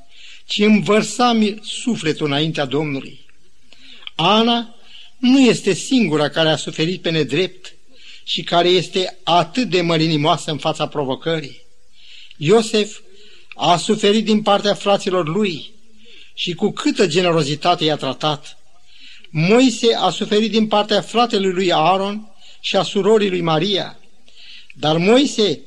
ci 0.46 0.60
îmi 0.60 0.84
vărsam 0.84 1.60
sufletul 1.63 2.25
înaintea 2.25 2.65
Domnului. 2.65 3.20
Ana 4.15 4.75
nu 5.17 5.39
este 5.39 5.74
singura 5.74 6.29
care 6.29 6.50
a 6.50 6.56
suferit 6.56 7.01
pe 7.01 7.10
nedrept 7.10 7.75
și 8.24 8.44
care 8.44 8.67
este 8.67 9.17
atât 9.24 9.70
de 9.70 9.82
mărinimoasă 9.82 10.51
în 10.51 10.58
fața 10.58 10.88
provocării. 10.88 11.62
Iosef 12.38 13.00
a 13.58 13.78
suferit 13.78 14.26
din 14.26 14.42
partea 14.42 14.74
fraților 14.74 15.28
lui 15.28 15.72
și 16.34 16.54
cu 16.54 16.72
câtă 16.72 17.08
generozitate 17.08 17.84
i-a 17.84 17.96
tratat. 17.96 18.58
Moise 19.30 19.94
a 19.94 20.10
suferit 20.10 20.52
din 20.52 20.68
partea 20.68 21.02
fratelui 21.02 21.52
lui 21.52 21.72
Aaron 21.72 22.32
și 22.60 22.76
a 22.76 22.84
surorii 22.84 23.30
lui 23.30 23.42
Maria. 23.42 24.00
Dar 24.74 24.98
Moise, 24.98 25.60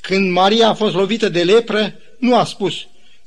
când 0.00 0.30
Maria 0.30 0.68
a 0.68 0.74
fost 0.74 0.94
lovită 0.94 1.28
de 1.28 1.42
lepră, 1.42 1.94
nu 2.18 2.36
a 2.36 2.44
spus, 2.44 2.74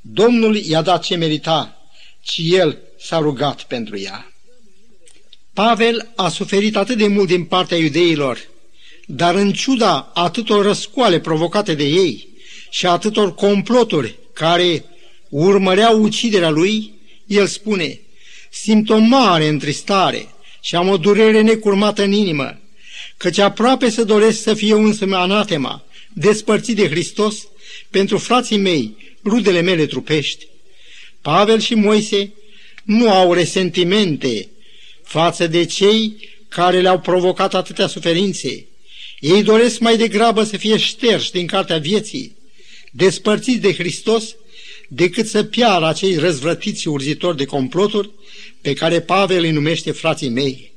Domnul 0.02 0.56
i-a 0.56 0.82
dat 0.82 1.04
ce 1.04 1.16
merita, 1.16 1.78
ci 2.22 2.40
el 2.44 2.78
s-a 3.00 3.18
rugat 3.18 3.64
pentru 3.64 4.00
ea. 4.00 4.34
Pavel 5.54 6.12
a 6.16 6.30
suferit 6.30 6.76
atât 6.76 6.98
de 6.98 7.08
mult 7.08 7.28
din 7.28 7.46
partea 7.46 7.78
iudeilor, 7.78 8.48
dar 9.06 9.36
în 9.36 9.54
ciuda 9.54 10.12
atâtor 10.14 10.66
răscoale 10.66 11.20
provocate 11.20 11.74
de 11.74 11.84
ei 11.84 12.33
și 12.74 12.86
atâtor 12.86 13.36
comploturi 13.36 14.16
care 14.34 14.86
urmăreau 15.30 16.02
uciderea 16.02 16.50
lui, 16.50 16.94
el 17.26 17.48
spune, 17.48 18.00
simt 18.52 18.90
o 18.90 18.98
mare 18.98 19.48
întristare 19.48 20.28
și 20.62 20.76
am 20.76 20.90
o 20.90 20.98
durere 20.98 21.42
necurmată 21.42 22.04
în 22.04 22.12
inimă, 22.12 22.60
căci 23.18 23.38
aproape 23.38 23.90
să 23.90 24.04
doresc 24.04 24.42
să 24.42 24.54
fie 24.54 24.74
însă 24.74 25.08
anatema, 25.12 25.84
despărțit 26.14 26.76
de 26.76 26.90
Hristos, 26.90 27.48
pentru 27.90 28.18
frații 28.18 28.58
mei, 28.58 28.96
rudele 29.24 29.62
mele 29.62 29.86
trupești. 29.86 30.48
Pavel 31.22 31.60
și 31.60 31.76
Moise 31.76 32.34
nu 32.84 33.10
au 33.10 33.34
resentimente 33.34 34.50
față 35.04 35.48
de 35.48 35.66
cei 35.66 36.30
care 36.48 36.82
le-au 36.82 37.00
provocat 37.00 37.54
atâtea 37.54 37.88
suferințe. 37.88 38.66
Ei 39.20 39.44
doresc 39.44 39.80
mai 39.80 39.98
degrabă 39.98 40.44
să 40.44 40.58
fie 40.58 40.78
șterși 40.78 41.32
din 41.32 41.48
cartea 41.48 41.78
vieții, 41.78 42.42
despărțiți 42.96 43.60
de 43.60 43.74
Hristos, 43.74 44.36
decât 44.88 45.28
să 45.28 45.44
piară 45.44 45.88
acei 45.88 46.16
răzvrătiți 46.16 46.88
urzitori 46.88 47.38
de 47.38 47.46
comploturi 47.46 48.10
pe 48.62 48.74
care 48.74 49.02
Pavel 49.02 49.44
îi 49.44 49.52
numește 49.52 49.92
frații 49.92 50.30
mei. 50.30 50.72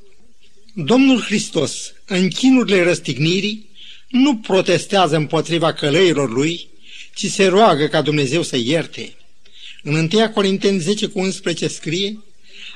Domnul 0.75 1.21
Hristos, 1.21 1.93
în 2.07 2.29
chinurile 2.29 2.83
răstignirii, 2.83 3.69
nu 4.09 4.37
protestează 4.37 5.17
împotriva 5.17 5.73
călăilor 5.73 6.33
lui, 6.33 6.69
ci 7.15 7.27
se 7.27 7.47
roagă 7.47 7.87
ca 7.87 8.03
Dumnezeu 8.03 8.43
să 8.43 8.57
ierte. 8.57 9.17
În 9.83 9.95
1 9.95 10.31
Corinteni 10.31 10.79
10 10.79 11.07
cu 11.07 11.19
11 11.19 11.69
scrie, 11.69 12.19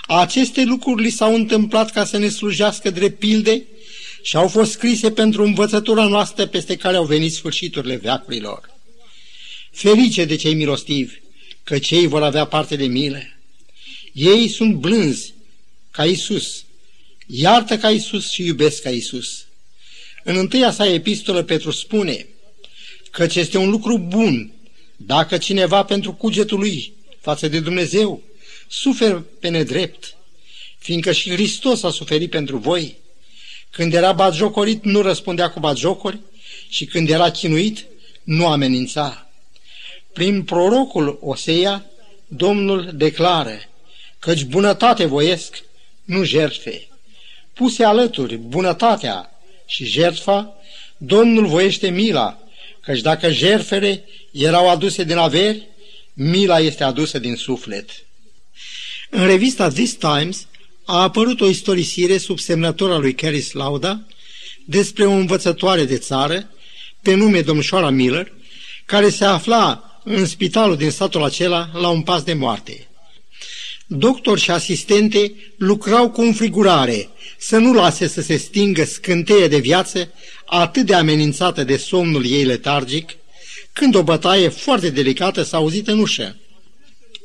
aceste 0.07 0.65
lucruri 0.65 1.03
li 1.03 1.11
s-au 1.11 1.35
întâmplat 1.35 1.91
ca 1.91 2.05
să 2.05 2.19
ne 2.19 2.29
slujească 2.29 2.91
drept 2.91 3.19
pilde 3.19 3.63
și 4.23 4.37
au 4.37 4.49
fost 4.49 4.71
scrise 4.71 5.11
pentru 5.11 5.43
învățătura 5.43 6.07
noastră 6.07 6.47
peste 6.47 6.77
care 6.77 6.97
au 6.97 7.05
venit 7.05 7.33
sfârșiturile 7.33 7.97
veacurilor. 7.97 8.80
Ferice 9.71 10.25
de 10.25 10.37
cei 10.37 10.55
milostivi, 10.55 11.15
că 11.63 11.79
cei 11.79 12.07
vor 12.07 12.23
avea 12.23 12.45
parte 12.45 12.77
de 12.77 12.87
milă. 12.87 13.23
Ei 14.13 14.49
sunt 14.49 14.75
blânzi 14.75 15.35
ca 15.91 16.05
Isus, 16.05 16.65
iartă 17.27 17.79
ca 17.79 17.91
Isus 17.91 18.31
și 18.31 18.45
iubesc 18.45 18.83
ca 18.83 18.91
Isus. 18.91 19.45
În 20.25 20.37
întâia 20.37 20.71
sa 20.71 20.87
epistolă 20.87 21.43
Petru 21.43 21.71
spune 21.71 22.27
că 23.11 23.27
este 23.35 23.59
un 23.59 23.71
lucru 23.71 23.99
bun 23.99 24.53
dacă 24.97 25.39
cineva 25.39 25.85
pentru 25.85 26.13
cugetul 26.13 26.59
lui 26.59 26.93
față 27.21 27.49
de 27.49 27.61
Dumnezeu 27.61 28.23
suferă 28.69 29.27
pe 29.41 29.49
nedrept, 29.49 30.17
fiindcă 30.79 31.13
și 31.13 31.31
Hristos 31.31 31.83
a 31.83 31.91
suferit 31.91 32.31
pentru 32.31 32.57
voi. 32.57 32.97
Când 33.71 33.95
era 33.95 34.13
batjocorit, 34.13 34.85
nu 34.85 35.01
răspundea 35.01 35.51
cu 35.51 35.61
batjocori 35.61 36.19
și 36.69 36.85
când 36.85 37.11
era 37.11 37.31
chinuit, 37.31 37.87
nu 38.23 38.47
amenința. 38.47 39.30
Prin 40.13 40.43
prorocul 40.43 41.19
Osea, 41.21 41.91
Domnul 42.27 42.91
declară, 42.95 43.59
căci 44.19 44.45
bunătate 44.45 45.05
voiesc, 45.05 45.63
nu 46.05 46.25
jertfe. 46.25 46.89
Puse 47.53 47.85
alături 47.85 48.37
bunătatea 48.37 49.31
și 49.67 49.85
jertfa, 49.85 50.55
Domnul 50.97 51.47
voiește 51.47 51.89
mila, 51.89 52.39
căci 52.81 53.01
dacă 53.01 53.31
jertfele 53.31 54.05
erau 54.33 54.71
aduse 54.71 55.05
din 55.05 55.17
averi, 55.17 55.67
mila 56.13 56.61
este 56.61 56.85
adusă 56.85 57.19
din 57.19 57.37
suflet. 57.37 57.91
În 59.11 59.27
revista 59.27 59.69
This 59.69 59.95
Times 59.95 60.47
a 60.85 61.03
apărut 61.03 61.41
o 61.41 61.49
istorisire 61.49 62.19
sub 62.19 62.39
semnătura 62.39 62.97
lui 62.97 63.15
Caris 63.15 63.53
Lauda 63.53 64.01
despre 64.65 65.07
o 65.07 65.11
învățătoare 65.11 65.85
de 65.85 65.99
țară, 65.99 66.51
pe 67.03 67.15
nume 67.15 67.41
domnișoara 67.41 67.91
Miller, 67.91 68.33
care 68.85 69.11
se 69.11 69.25
afla 69.25 69.90
în 70.05 70.27
spitalul 70.27 70.77
din 70.77 70.91
satul 70.91 71.25
acela 71.25 71.71
la 71.73 71.89
un 71.89 72.03
pas 72.03 72.23
de 72.23 72.33
moarte. 72.33 72.89
Doctor 73.87 74.39
și 74.39 74.51
asistente 74.51 75.33
lucrau 75.57 76.11
cu 76.11 76.21
înfrigurare 76.21 77.09
să 77.39 77.59
nu 77.59 77.73
lase 77.73 78.07
să 78.07 78.21
se 78.21 78.37
stingă 78.37 78.85
scânteie 78.85 79.49
de 79.49 79.59
viață 79.59 80.13
atât 80.47 80.87
de 80.87 80.95
amenințată 80.95 81.65
de 81.65 81.77
somnul 81.77 82.27
ei 82.27 82.45
letargic, 82.45 83.17
când 83.73 83.95
o 83.95 84.03
bătaie 84.03 84.49
foarte 84.49 84.91
delicată 84.91 85.43
s-a 85.43 85.57
auzit 85.57 85.89
în 85.89 85.99
ușă. 85.99 86.37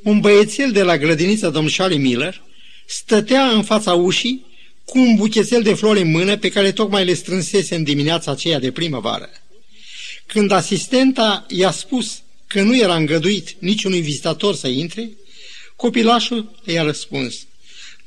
Un 0.04 0.20
băiețel 0.20 0.72
de 0.72 0.84
la 0.84 0.98
grădinița 0.98 1.50
domnșoarei 1.50 1.98
Miller 1.98 2.42
stătea 2.86 3.44
în 3.44 3.64
fața 3.64 3.94
ușii 3.94 4.46
cu 4.86 5.00
un 5.00 5.16
buchețel 5.16 5.62
de 5.62 5.74
flori 5.74 6.02
în 6.02 6.12
mână 6.12 6.38
pe 6.38 6.50
care 6.50 6.72
tocmai 6.72 7.06
le 7.06 7.14
strânsese 7.14 7.76
în 7.76 7.84
dimineața 7.84 8.32
aceea 8.32 8.60
de 8.60 8.72
primăvară. 8.72 9.30
Când 10.26 10.52
asistenta 10.52 11.46
i-a 11.50 11.72
spus 11.72 12.22
că 12.48 12.62
nu 12.62 12.78
era 12.78 12.96
îngăduit 12.96 13.56
niciunui 13.60 14.02
vizitator 14.02 14.56
să 14.56 14.68
intre, 14.68 15.10
copilașul 15.76 16.60
i-a 16.66 16.84
răspuns, 16.84 17.36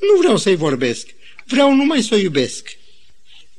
Nu 0.00 0.18
vreau 0.18 0.37
să-i 0.37 0.57
vorbesc, 0.57 1.07
vreau 1.45 1.75
numai 1.75 2.02
să 2.02 2.14
o 2.14 2.18
iubesc. 2.18 2.76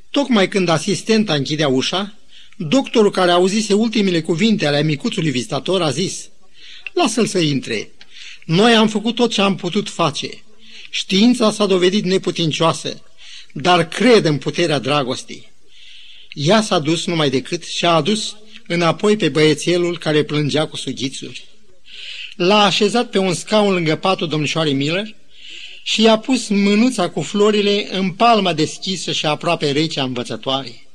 Tocmai 0.10 0.48
când 0.48 0.70
asistenta 0.70 1.34
închidea 1.34 1.68
ușa, 1.68 2.18
doctorul 2.58 3.12
care 3.12 3.32
auzise 3.32 3.74
ultimele 3.74 4.22
cuvinte 4.22 4.66
ale 4.66 4.84
micuțului 4.84 5.32
vizitator 5.32 5.82
a 5.82 5.92
zis, 5.92 6.30
Lasă-l 6.94 7.26
să 7.26 7.40
intre. 7.40 7.92
Noi 8.46 8.74
am 8.74 8.88
făcut 8.88 9.16
tot 9.16 9.32
ce 9.32 9.42
am 9.42 9.56
putut 9.56 9.90
face. 9.90 10.30
Știința 10.90 11.52
s-a 11.52 11.66
dovedit 11.66 12.04
neputincioasă, 12.04 13.02
dar 13.52 13.88
cred 13.88 14.26
în 14.26 14.38
puterea 14.38 14.80
dragostei. 14.80 15.52
Ea 16.34 16.62
s-a 16.62 16.80
dus 16.80 17.06
numai 17.06 17.30
decât 17.30 17.64
și 17.64 17.86
a 17.86 17.90
adus 17.90 18.36
înapoi 18.72 19.18
pe 19.18 19.30
băiețelul 19.30 19.98
care 19.98 20.24
plângea 20.24 20.68
cu 20.68 20.76
sughițuri. 20.76 21.46
L-a 22.36 22.64
așezat 22.64 23.10
pe 23.10 23.18
un 23.18 23.34
scaun 23.34 23.74
lângă 23.74 23.96
patul 23.96 24.28
domnișoarei 24.28 24.74
Miller 24.74 25.16
și 25.84 26.02
i-a 26.02 26.18
pus 26.18 26.48
mânuța 26.48 27.10
cu 27.10 27.22
florile 27.22 27.88
în 27.98 28.12
palma 28.12 28.54
deschisă 28.54 29.12
și 29.12 29.26
aproape 29.26 29.72
rece 29.72 30.00
a 30.00 30.04
învățătoarei. 30.04 30.88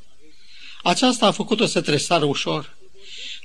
Aceasta 0.83 1.26
a 1.26 1.31
făcut-o 1.31 1.66
să 1.66 1.81
tresară 1.81 2.25
ușor. 2.25 2.76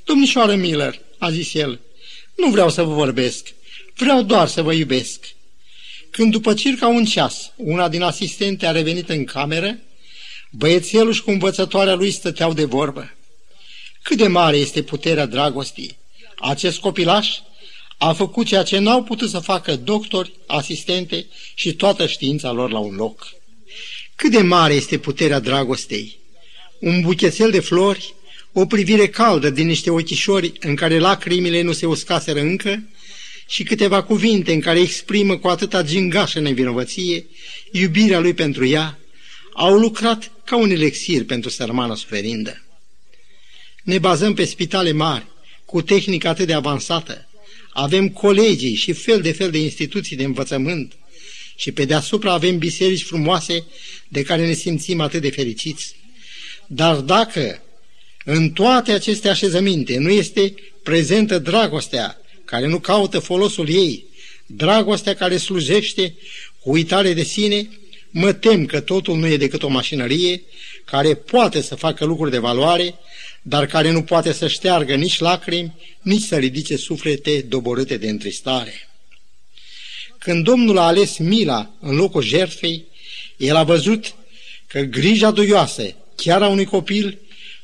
Domnișoară 0.06 0.56
Miller, 0.56 1.00
a 1.18 1.32
zis 1.32 1.54
el, 1.54 1.80
nu 2.36 2.50
vreau 2.50 2.70
să 2.70 2.84
vă 2.84 2.94
vorbesc, 2.94 3.54
vreau 3.96 4.22
doar 4.22 4.48
să 4.48 4.62
vă 4.62 4.74
iubesc. 4.74 5.26
Când 6.10 6.32
după 6.32 6.54
circa 6.54 6.88
un 6.88 7.06
ceas, 7.06 7.52
una 7.56 7.90
din 7.90 8.02
asistente 8.02 8.66
a 8.66 8.72
revenit 8.72 9.10
în 9.10 9.24
cameră, 9.24 9.78
băiețelul 10.52 11.14
și 11.14 11.22
cu 11.22 11.32
învățătoarea 11.32 11.94
lui 11.94 12.12
stăteau 12.12 12.54
de 12.54 12.64
vorbă. 12.64 13.14
Cât 14.02 14.18
de 14.18 14.28
mare 14.28 14.58
este 14.58 14.84
puterea 14.84 15.26
dragostii! 15.26 15.98
Acest 16.38 16.80
copilaș 16.80 17.38
a 17.98 18.14
făcut 18.14 18.46
ceea 18.46 18.64
ce 18.64 18.78
n-au 18.78 19.04
putut 19.04 19.30
să 19.30 19.40
facă 19.40 19.76
doctori, 19.76 20.32
asistente 20.48 21.26
și 21.56 21.74
toată 21.74 22.08
știința 22.08 22.52
lor 22.52 22.72
la 22.72 22.80
un 22.80 22.96
loc. 22.96 23.28
Cât 24.16 24.32
de 24.32 24.42
mare 24.42 24.74
este 24.74 24.98
puterea 24.98 25.40
dragostei! 25.40 26.18
Un 26.80 27.02
buchețel 27.02 27.52
de 27.52 27.60
flori, 27.60 28.14
o 28.54 28.66
privire 28.66 29.08
caldă 29.08 29.50
din 29.50 29.68
niște 29.68 29.90
ochișori 29.90 30.52
în 30.60 30.76
care 30.76 31.00
lacrimile 31.00 31.62
nu 31.62 31.72
se 31.72 31.86
uscaseră 31.86 32.40
încă 32.40 32.84
și 33.48 33.64
câteva 33.64 34.04
cuvinte 34.04 34.54
în 34.54 34.60
care 34.60 34.80
exprimă 34.80 35.38
cu 35.38 35.48
atâta 35.48 35.84
gingașă 35.84 36.40
nevinovăție 36.40 37.26
iubirea 37.72 38.20
lui 38.20 38.34
pentru 38.34 38.66
ea, 38.66 39.00
au 39.54 39.78
lucrat 39.78 40.32
ca 40.44 40.58
un 40.58 40.70
elixir 40.70 41.26
pentru 41.26 41.50
sărmana 41.50 41.96
suferindă. 41.96 42.64
Ne 43.90 43.98
bazăm 43.98 44.34
pe 44.34 44.46
spitale 44.46 44.92
mari, 44.92 45.26
cu 45.66 45.82
tehnică 45.82 46.28
atât 46.28 46.48
de 46.48 46.54
avansată, 46.54 47.28
avem 47.70 48.10
colegii 48.10 48.76
și 48.76 48.94
fel 48.94 49.22
de 49.22 49.32
fel 49.32 49.52
de 49.52 49.58
instituții 49.58 50.16
de 50.16 50.24
învățământ 50.24 50.94
și 51.56 51.72
pe 51.72 51.86
deasupra 51.86 52.34
avem 52.34 52.58
biserici 52.58 53.04
frumoase 53.04 53.64
de 54.08 54.22
care 54.22 54.46
ne 54.46 54.54
simțim 54.54 55.02
atât 55.02 55.22
de 55.22 55.30
fericiți. 55.30 55.96
Dar 56.68 56.96
dacă 56.96 57.62
în 58.26 58.50
toate 58.50 58.92
aceste 58.92 59.30
așezăminte 59.30 59.98
nu 59.98 60.10
este 60.10 60.54
prezentă 60.84 61.40
dragostea 61.40 62.22
care 62.46 62.68
nu 62.68 62.80
caută 62.80 63.20
folosul 63.20 63.70
ei, 63.70 64.06
dragostea 64.46 65.16
care 65.16 65.38
slujește 65.38 66.16
cu 66.60 66.72
uitare 66.72 67.14
de 67.14 67.24
sine, 67.24 67.70
mă 68.10 68.34
tem 68.34 68.66
că 68.66 68.80
totul 68.80 69.18
nu 69.18 69.28
e 69.28 69.38
decât 69.38 69.64
o 69.64 69.68
mașinărie 69.68 70.42
care 70.86 71.14
poate 71.14 71.62
să 71.62 71.76
facă 71.76 72.06
lucruri 72.06 72.32
de 72.32 72.38
valoare, 72.38 72.96
dar 73.50 73.66
care 73.66 73.92
nu 73.92 74.04
poate 74.04 74.32
să 74.32 74.48
șteargă 74.48 74.96
nici 74.96 75.20
lacrimi, 75.20 75.76
nici 76.02 76.22
să 76.22 76.38
ridice 76.38 76.76
suflete 76.76 77.42
doborâte 77.42 77.98
de 77.98 78.10
întristare. 78.10 78.90
Când 80.18 80.44
Domnul 80.44 80.78
a 80.78 80.86
ales 80.86 81.18
mila 81.18 81.74
în 81.80 81.96
locul 81.96 82.22
jertfei, 82.22 82.86
el 83.38 83.56
a 83.56 83.64
văzut 83.64 84.16
că 84.68 84.80
grija 84.80 85.32
duioasă, 85.32 85.96
chiar 86.16 86.42
a 86.42 86.48
unui 86.48 86.66
copil, 86.66 87.20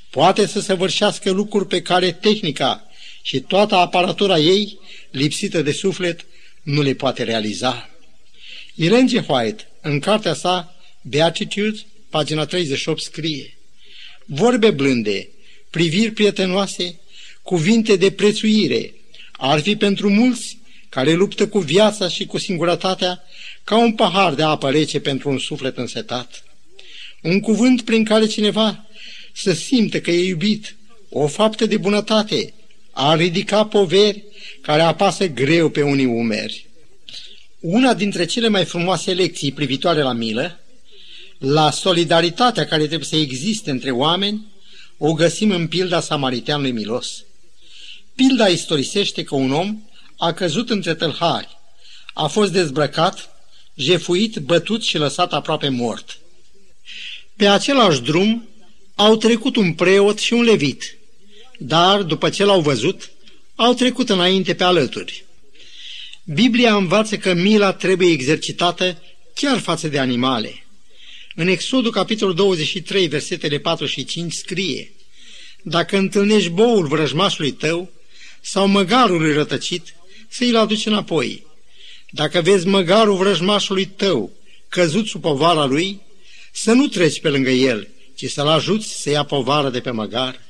poate 0.09 0.45
să 0.45 0.59
săvârșească 0.59 1.31
lucruri 1.31 1.67
pe 1.67 1.81
care 1.81 2.11
tehnica 2.11 2.83
și 3.21 3.39
toată 3.39 3.75
aparatura 3.75 4.37
ei, 4.37 4.79
lipsită 5.11 5.61
de 5.61 5.71
suflet, 5.71 6.25
nu 6.61 6.81
le 6.81 6.93
poate 6.93 7.23
realiza. 7.23 7.89
Ellen 8.75 9.05
G. 9.05 9.29
White, 9.29 9.67
în 9.81 9.99
cartea 9.99 10.33
sa 10.33 10.75
Beatitudes, 11.01 11.85
pagina 12.09 12.45
38, 12.45 13.01
scrie 13.01 13.57
Vorbe 14.25 14.71
blânde, 14.71 15.29
priviri 15.75 16.11
prietenoase, 16.11 16.99
cuvinte 17.41 17.95
de 17.95 18.11
prețuire, 18.11 18.93
ar 19.31 19.59
fi 19.59 19.75
pentru 19.75 20.09
mulți 20.09 20.57
care 20.89 21.13
luptă 21.13 21.47
cu 21.47 21.59
viața 21.59 22.07
și 22.07 22.25
cu 22.25 22.37
singurătatea 22.37 23.23
ca 23.63 23.77
un 23.77 23.93
pahar 23.93 24.33
de 24.33 24.43
apă 24.43 24.69
rece 24.69 24.99
pentru 24.99 25.29
un 25.29 25.37
suflet 25.37 25.77
însetat. 25.77 26.43
Un 27.21 27.39
cuvânt 27.39 27.81
prin 27.81 28.03
care 28.03 28.25
cineva 28.25 28.85
să 29.33 29.53
simte 29.53 30.01
că 30.01 30.11
e 30.11 30.27
iubit, 30.27 30.75
o 31.09 31.27
faptă 31.27 31.65
de 31.65 31.77
bunătate, 31.77 32.53
a 32.91 33.15
ridica 33.15 33.65
poveri 33.65 34.23
care 34.61 34.81
apasă 34.81 35.27
greu 35.27 35.69
pe 35.69 35.81
unii 35.81 36.05
umeri. 36.05 36.65
Una 37.59 37.93
dintre 37.93 38.25
cele 38.25 38.47
mai 38.47 38.65
frumoase 38.65 39.13
lecții 39.13 39.51
privitoare 39.51 40.01
la 40.01 40.13
milă, 40.13 40.59
la 41.37 41.71
solidaritatea 41.71 42.65
care 42.65 42.85
trebuie 42.85 43.07
să 43.07 43.15
existe 43.15 43.71
între 43.71 43.91
oameni, 43.91 44.53
o 44.97 45.13
găsim 45.13 45.51
în 45.51 45.67
pilda 45.67 45.99
samariteanului 45.99 46.71
milos. 46.71 47.23
Pilda 48.15 48.47
istorisește 48.47 49.23
că 49.23 49.35
un 49.35 49.51
om 49.51 49.81
a 50.17 50.33
căzut 50.33 50.69
între 50.69 50.95
tâlhari, 50.95 51.57
a 52.13 52.27
fost 52.27 52.51
dezbrăcat, 52.51 53.29
jefuit, 53.75 54.37
bătut 54.37 54.83
și 54.83 54.97
lăsat 54.97 55.33
aproape 55.33 55.69
mort. 55.69 56.19
Pe 57.35 57.47
același 57.47 58.01
drum 58.01 58.47
au 58.95 59.15
trecut 59.17 59.55
un 59.55 59.73
preot 59.73 60.19
și 60.19 60.33
un 60.33 60.43
levit, 60.43 60.97
dar, 61.57 62.01
după 62.01 62.29
ce 62.29 62.43
l-au 62.43 62.61
văzut, 62.61 63.11
au 63.55 63.73
trecut 63.73 64.09
înainte 64.09 64.55
pe 64.55 64.63
alături. 64.63 65.25
Biblia 66.23 66.75
învață 66.75 67.17
că 67.17 67.33
mila 67.33 67.73
trebuie 67.73 68.11
exercitată 68.11 69.01
chiar 69.33 69.59
față 69.59 69.87
de 69.87 69.99
animale. 69.99 70.64
În 71.37 71.47
Exodul, 71.47 71.91
capitolul 71.91 72.35
23, 72.35 73.07
versetele 73.07 73.59
4 73.59 73.85
și 73.85 74.05
5, 74.05 74.33
scrie 74.33 74.91
Dacă 75.61 75.97
întâlnești 75.97 76.49
boul 76.49 76.87
vrăjmașului 76.87 77.51
tău 77.51 77.91
sau 78.41 78.67
măgarului 78.67 79.33
rătăcit, 79.33 79.95
să-i-l 80.29 80.55
aduci 80.55 80.85
înapoi. 80.85 81.45
Dacă 82.09 82.41
vezi 82.41 82.67
măgarul 82.67 83.15
vrăjmașului 83.15 83.85
tău 83.85 84.31
căzut 84.69 85.07
sub 85.07 85.21
povara 85.21 85.65
lui, 85.65 86.01
să 86.51 86.71
nu 86.71 86.87
treci 86.87 87.19
pe 87.19 87.29
lângă 87.29 87.49
el, 87.49 87.87
ci 88.15 88.29
să-l 88.29 88.47
ajuți 88.47 89.01
să 89.01 89.09
ia 89.09 89.23
povară 89.23 89.69
de 89.69 89.79
pe 89.79 89.91
măgar. 89.91 90.41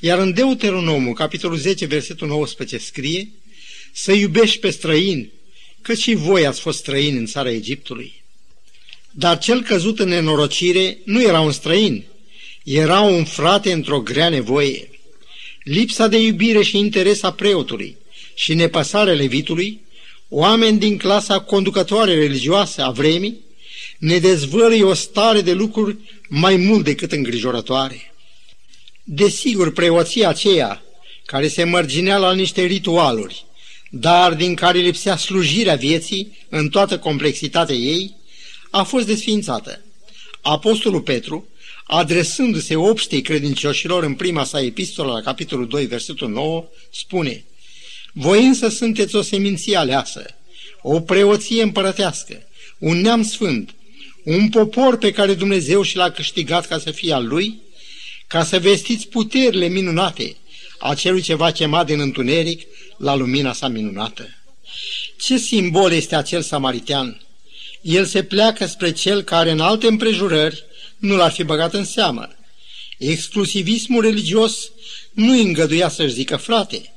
Iar 0.00 0.18
în 0.18 0.32
Deuteronomul, 0.32 1.14
capitolul 1.14 1.56
10, 1.56 1.86
versetul 1.86 2.28
19, 2.28 2.78
scrie 2.78 3.28
să 3.92 4.12
iubești 4.12 4.58
pe 4.58 4.70
străini, 4.70 5.30
că 5.82 5.94
și 5.94 6.14
voi 6.14 6.46
ați 6.46 6.60
fost 6.60 6.78
străini 6.78 7.18
în 7.18 7.26
țara 7.26 7.50
Egiptului. 7.50 8.19
Dar 9.10 9.38
cel 9.38 9.62
căzut 9.62 9.98
în 9.98 10.08
nenorocire 10.08 10.98
nu 11.04 11.22
era 11.22 11.40
un 11.40 11.52
străin, 11.52 12.04
era 12.64 13.00
un 13.00 13.24
frate 13.24 13.72
într-o 13.72 14.00
grea 14.00 14.28
nevoie. 14.28 14.90
Lipsa 15.62 16.06
de 16.06 16.18
iubire 16.18 16.62
și 16.62 16.78
interes 16.78 17.22
a 17.22 17.32
preotului 17.32 17.96
și 18.34 18.54
nepăsarea 18.54 19.12
levitului, 19.12 19.80
oameni 20.28 20.78
din 20.78 20.98
clasa 20.98 21.40
conducătoare 21.40 22.14
religioasă 22.14 22.82
a 22.82 22.90
vremii, 22.90 23.40
ne 23.98 24.18
dezvăluie 24.18 24.82
o 24.82 24.94
stare 24.94 25.40
de 25.40 25.52
lucruri 25.52 25.96
mai 26.28 26.56
mult 26.56 26.84
decât 26.84 27.12
îngrijorătoare. 27.12 28.14
Desigur, 29.04 29.72
preoția 29.72 30.28
aceea, 30.28 30.82
care 31.24 31.48
se 31.48 31.64
mărginea 31.64 32.16
la 32.16 32.32
niște 32.32 32.62
ritualuri, 32.62 33.44
dar 33.90 34.34
din 34.34 34.54
care 34.54 34.78
lipsea 34.78 35.16
slujirea 35.16 35.74
vieții 35.74 36.38
în 36.48 36.68
toată 36.68 36.98
complexitatea 36.98 37.74
ei, 37.74 38.14
a 38.70 38.82
fost 38.82 39.06
desfințată. 39.06 39.84
Apostolul 40.40 41.00
Petru, 41.00 41.48
adresându-se 41.84 42.76
obștei 42.76 43.22
credincioșilor 43.22 44.02
în 44.02 44.14
prima 44.14 44.44
sa 44.44 44.60
epistolă 44.60 45.12
la 45.12 45.20
capitolul 45.20 45.68
2, 45.68 45.86
versetul 45.86 46.28
9, 46.28 46.68
spune 46.92 47.44
Voi 48.12 48.46
însă 48.46 48.68
sunteți 48.68 49.16
o 49.16 49.22
seminție 49.22 49.76
aleasă, 49.76 50.36
o 50.82 51.00
preoție 51.00 51.62
împărătească, 51.62 52.42
un 52.78 53.00
neam 53.00 53.22
sfânt, 53.22 53.74
un 54.24 54.48
popor 54.48 54.98
pe 54.98 55.12
care 55.12 55.34
Dumnezeu 55.34 55.82
și 55.82 55.96
l-a 55.96 56.10
câștigat 56.10 56.66
ca 56.66 56.78
să 56.78 56.90
fie 56.90 57.12
al 57.12 57.26
lui, 57.26 57.60
ca 58.26 58.44
să 58.44 58.58
vestiți 58.58 59.08
puterile 59.08 59.68
minunate 59.68 60.36
a 60.78 60.94
celui 60.94 61.20
ce 61.20 61.34
va 61.34 61.50
chema 61.50 61.84
din 61.84 62.00
întuneric 62.00 62.66
la 62.96 63.14
lumina 63.14 63.52
sa 63.52 63.68
minunată. 63.68 64.28
Ce 65.16 65.38
simbol 65.38 65.92
este 65.92 66.16
acel 66.16 66.42
samaritean? 66.42 67.20
El 67.80 68.04
se 68.04 68.22
pleacă 68.22 68.66
spre 68.66 68.92
cel 68.92 69.22
care 69.22 69.50
în 69.50 69.60
alte 69.60 69.86
împrejurări 69.86 70.64
nu 70.98 71.16
l-ar 71.16 71.32
fi 71.32 71.44
băgat 71.44 71.74
în 71.74 71.84
seamă. 71.84 72.28
Exclusivismul 72.98 74.02
religios 74.02 74.70
nu 75.12 75.32
îi 75.32 75.42
îngăduia 75.42 75.88
să-și 75.88 76.12
zică 76.12 76.36
frate, 76.36 76.92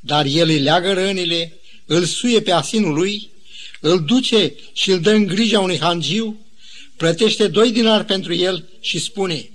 dar 0.00 0.26
el 0.26 0.48
îi 0.48 0.58
leagă 0.58 0.92
rănile, 0.92 1.52
îl 1.86 2.04
suie 2.04 2.40
pe 2.40 2.50
asinul 2.50 2.94
lui, 2.94 3.30
îl 3.80 4.04
duce 4.04 4.54
și 4.72 4.90
îl 4.90 5.00
dă 5.00 5.10
în 5.10 5.26
grija 5.26 5.60
unui 5.60 5.78
hangiu, 5.78 6.46
plătește 6.96 7.46
doi 7.46 7.72
dinari 7.72 8.04
pentru 8.04 8.34
el 8.34 8.64
și 8.80 8.98
spune, 8.98 9.50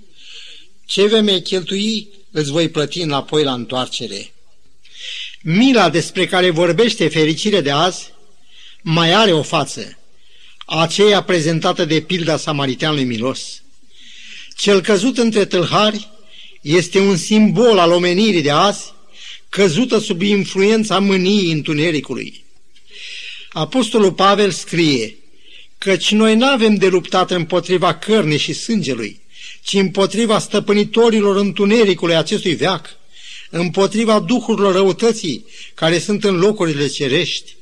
ce 0.86 1.06
vei 1.06 1.42
cheltui, 1.42 2.08
îți 2.30 2.50
voi 2.50 2.68
plăti 2.68 3.00
înapoi 3.00 3.44
la 3.44 3.52
întoarcere. 3.52 4.32
Mila 5.42 5.90
despre 5.90 6.26
care 6.26 6.50
vorbește 6.50 7.08
fericire 7.08 7.60
de 7.60 7.70
azi 7.70 8.12
mai 8.82 9.12
are 9.12 9.32
o 9.32 9.42
față, 9.42 9.98
aceea 10.64 11.22
prezentată 11.22 11.84
de 11.84 12.00
pilda 12.00 12.36
samariteanului 12.36 13.04
milos. 13.04 13.62
Cel 14.56 14.80
căzut 14.80 15.18
între 15.18 15.44
tâlhari 15.44 16.08
este 16.60 16.98
un 16.98 17.16
simbol 17.16 17.78
al 17.78 17.90
omenirii 17.90 18.42
de 18.42 18.50
azi, 18.50 18.92
căzută 19.48 19.98
sub 19.98 20.22
influența 20.22 20.98
mâniei 20.98 21.50
întunericului. 21.50 22.44
Apostolul 23.52 24.12
Pavel 24.12 24.50
scrie, 24.50 25.16
căci 25.78 26.10
noi 26.10 26.36
nu 26.36 26.46
avem 26.46 26.74
de 26.74 26.86
luptat 26.86 27.30
împotriva 27.30 27.94
cărnii 27.94 28.38
și 28.38 28.52
sângelui, 28.52 29.20
ci 29.62 29.72
împotriva 29.72 30.38
stăpânitorilor 30.38 31.36
întunericului 31.36 32.16
acestui 32.16 32.54
veac, 32.54 32.96
împotriva 33.50 34.20
duhurilor 34.20 34.74
răutății 34.74 35.44
care 35.74 35.98
sunt 35.98 36.24
în 36.24 36.36
locurile 36.36 36.86
cerești. 36.86 37.56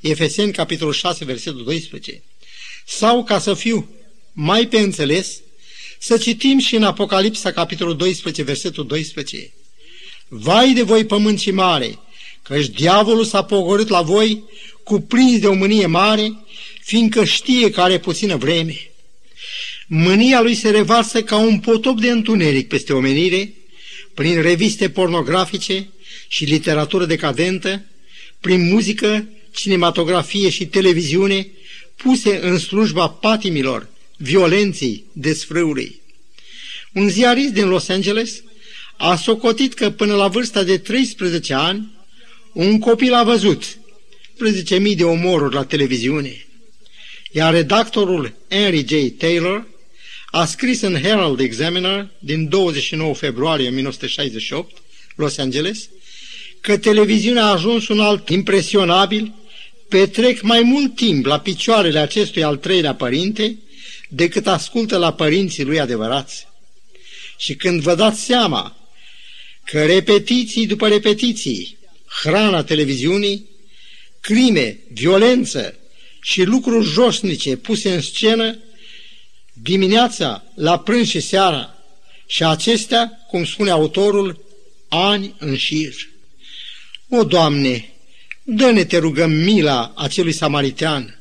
Efeseni, 0.00 0.52
capitolul 0.52 0.92
6, 0.92 1.24
versetul 1.24 1.64
12. 1.64 2.22
Sau, 2.96 3.24
ca 3.24 3.38
să 3.38 3.54
fiu 3.54 3.88
mai 4.32 4.66
pe 4.66 4.78
înțeles, 4.78 5.40
să 5.98 6.16
citim 6.16 6.58
și 6.58 6.76
în 6.76 6.82
Apocalipsa, 6.82 7.52
capitolul 7.52 7.96
12, 7.96 8.42
versetul 8.42 8.86
12. 8.86 9.52
Vai 10.28 10.72
de 10.72 10.82
voi, 10.82 11.04
pământ 11.04 11.40
și 11.40 11.50
mare, 11.50 11.98
căci 12.42 12.68
diavolul 12.68 13.24
s-a 13.24 13.42
pogorât 13.42 13.88
la 13.88 14.02
voi, 14.02 14.44
cuprins 14.82 15.40
de 15.40 15.46
o 15.46 15.54
mânie 15.54 15.86
mare, 15.86 16.32
fiindcă 16.82 17.24
știe 17.24 17.70
că 17.70 17.80
are 17.80 17.98
puțină 17.98 18.36
vreme. 18.36 18.90
Mânia 19.86 20.40
lui 20.40 20.54
se 20.54 20.70
revarsă 20.70 21.22
ca 21.22 21.36
un 21.36 21.60
potop 21.60 22.00
de 22.00 22.10
întuneric 22.10 22.68
peste 22.68 22.92
omenire, 22.92 23.54
prin 24.14 24.42
reviste 24.42 24.90
pornografice 24.90 25.88
și 26.28 26.44
literatură 26.44 27.04
decadentă, 27.04 27.84
prin 28.40 28.68
muzică, 28.68 29.28
cinematografie 29.54 30.50
și 30.50 30.66
televiziune, 30.66 31.46
puse 31.96 32.38
în 32.42 32.58
slujba 32.58 33.08
patimilor, 33.08 33.88
violenței, 34.16 35.04
desfrâului. 35.12 36.00
Un 36.92 37.08
ziarist 37.08 37.52
din 37.52 37.68
Los 37.68 37.88
Angeles 37.88 38.42
a 38.96 39.16
socotit 39.16 39.74
că 39.74 39.90
până 39.90 40.14
la 40.14 40.28
vârsta 40.28 40.62
de 40.62 40.78
13 40.78 41.54
ani, 41.54 41.90
un 42.52 42.78
copil 42.78 43.12
a 43.14 43.22
văzut 43.22 43.64
13.000 43.64 44.96
de 44.96 45.04
omoruri 45.04 45.54
la 45.54 45.64
televiziune, 45.64 46.46
iar 47.30 47.52
redactorul 47.52 48.34
Henry 48.48 48.84
J. 48.86 49.18
Taylor 49.18 49.66
a 50.26 50.44
scris 50.44 50.80
în 50.80 51.00
Herald 51.00 51.40
Examiner 51.40 52.10
din 52.18 52.48
29 52.48 53.14
februarie 53.14 53.68
1968, 53.68 54.76
Los 55.16 55.38
Angeles, 55.38 55.88
că 56.60 56.78
televiziunea 56.78 57.44
a 57.44 57.52
ajuns 57.52 57.88
un 57.88 58.00
alt 58.00 58.28
impresionabil, 58.28 59.34
petrec 59.92 60.40
mai 60.40 60.62
mult 60.62 60.96
timp 60.96 61.26
la 61.26 61.40
picioarele 61.40 61.98
acestui 61.98 62.42
al 62.42 62.56
treilea 62.56 62.94
părinte 62.94 63.58
decât 64.08 64.46
ascultă 64.46 64.96
la 64.96 65.12
părinții 65.12 65.64
lui 65.64 65.80
adevărați. 65.80 66.46
Și 67.36 67.54
când 67.54 67.80
vă 67.80 67.94
dați 67.94 68.20
seama 68.20 68.76
că 69.64 69.84
repetiții 69.84 70.66
după 70.66 70.88
repetiții, 70.88 71.78
hrana 72.22 72.64
televiziunii, 72.64 73.48
crime, 74.20 74.78
violență 74.92 75.78
și 76.20 76.42
lucruri 76.42 76.88
josnice 76.88 77.56
puse 77.56 77.94
în 77.94 78.00
scenă, 78.00 78.58
dimineața, 79.52 80.44
la 80.54 80.78
prânz 80.78 81.08
și 81.08 81.20
seara, 81.20 81.74
și 82.26 82.44
acestea, 82.44 83.24
cum 83.28 83.44
spune 83.44 83.70
autorul, 83.70 84.44
ani 84.88 85.34
în 85.38 85.56
șir. 85.56 85.94
O, 87.08 87.24
Doamne, 87.24 87.91
dă-ne, 88.42 88.84
te 88.84 88.98
rugăm, 88.98 89.30
mila 89.30 89.92
acelui 89.96 90.32
samaritean, 90.32 91.20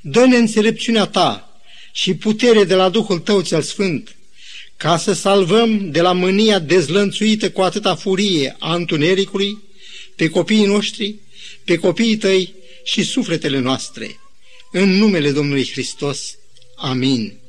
dă-ne 0.00 0.36
înțelepciunea 0.36 1.06
Ta 1.06 1.60
și 1.92 2.14
putere 2.14 2.64
de 2.64 2.74
la 2.74 2.88
Duhul 2.88 3.18
Tău 3.18 3.40
cel 3.40 3.62
Sfânt, 3.62 4.16
ca 4.76 4.96
să 4.96 5.12
salvăm 5.12 5.90
de 5.90 6.00
la 6.00 6.12
mânia 6.12 6.58
dezlănțuită 6.58 7.50
cu 7.50 7.60
atâta 7.60 7.94
furie 7.94 8.56
a 8.58 8.74
întunericului 8.74 9.58
pe 10.16 10.28
copiii 10.28 10.66
noștri, 10.66 11.14
pe 11.64 11.76
copiii 11.76 12.16
Tăi 12.16 12.54
și 12.84 13.02
sufletele 13.02 13.58
noastre. 13.58 14.20
În 14.72 14.88
numele 14.88 15.30
Domnului 15.30 15.68
Hristos. 15.70 16.34
Amin. 16.76 17.39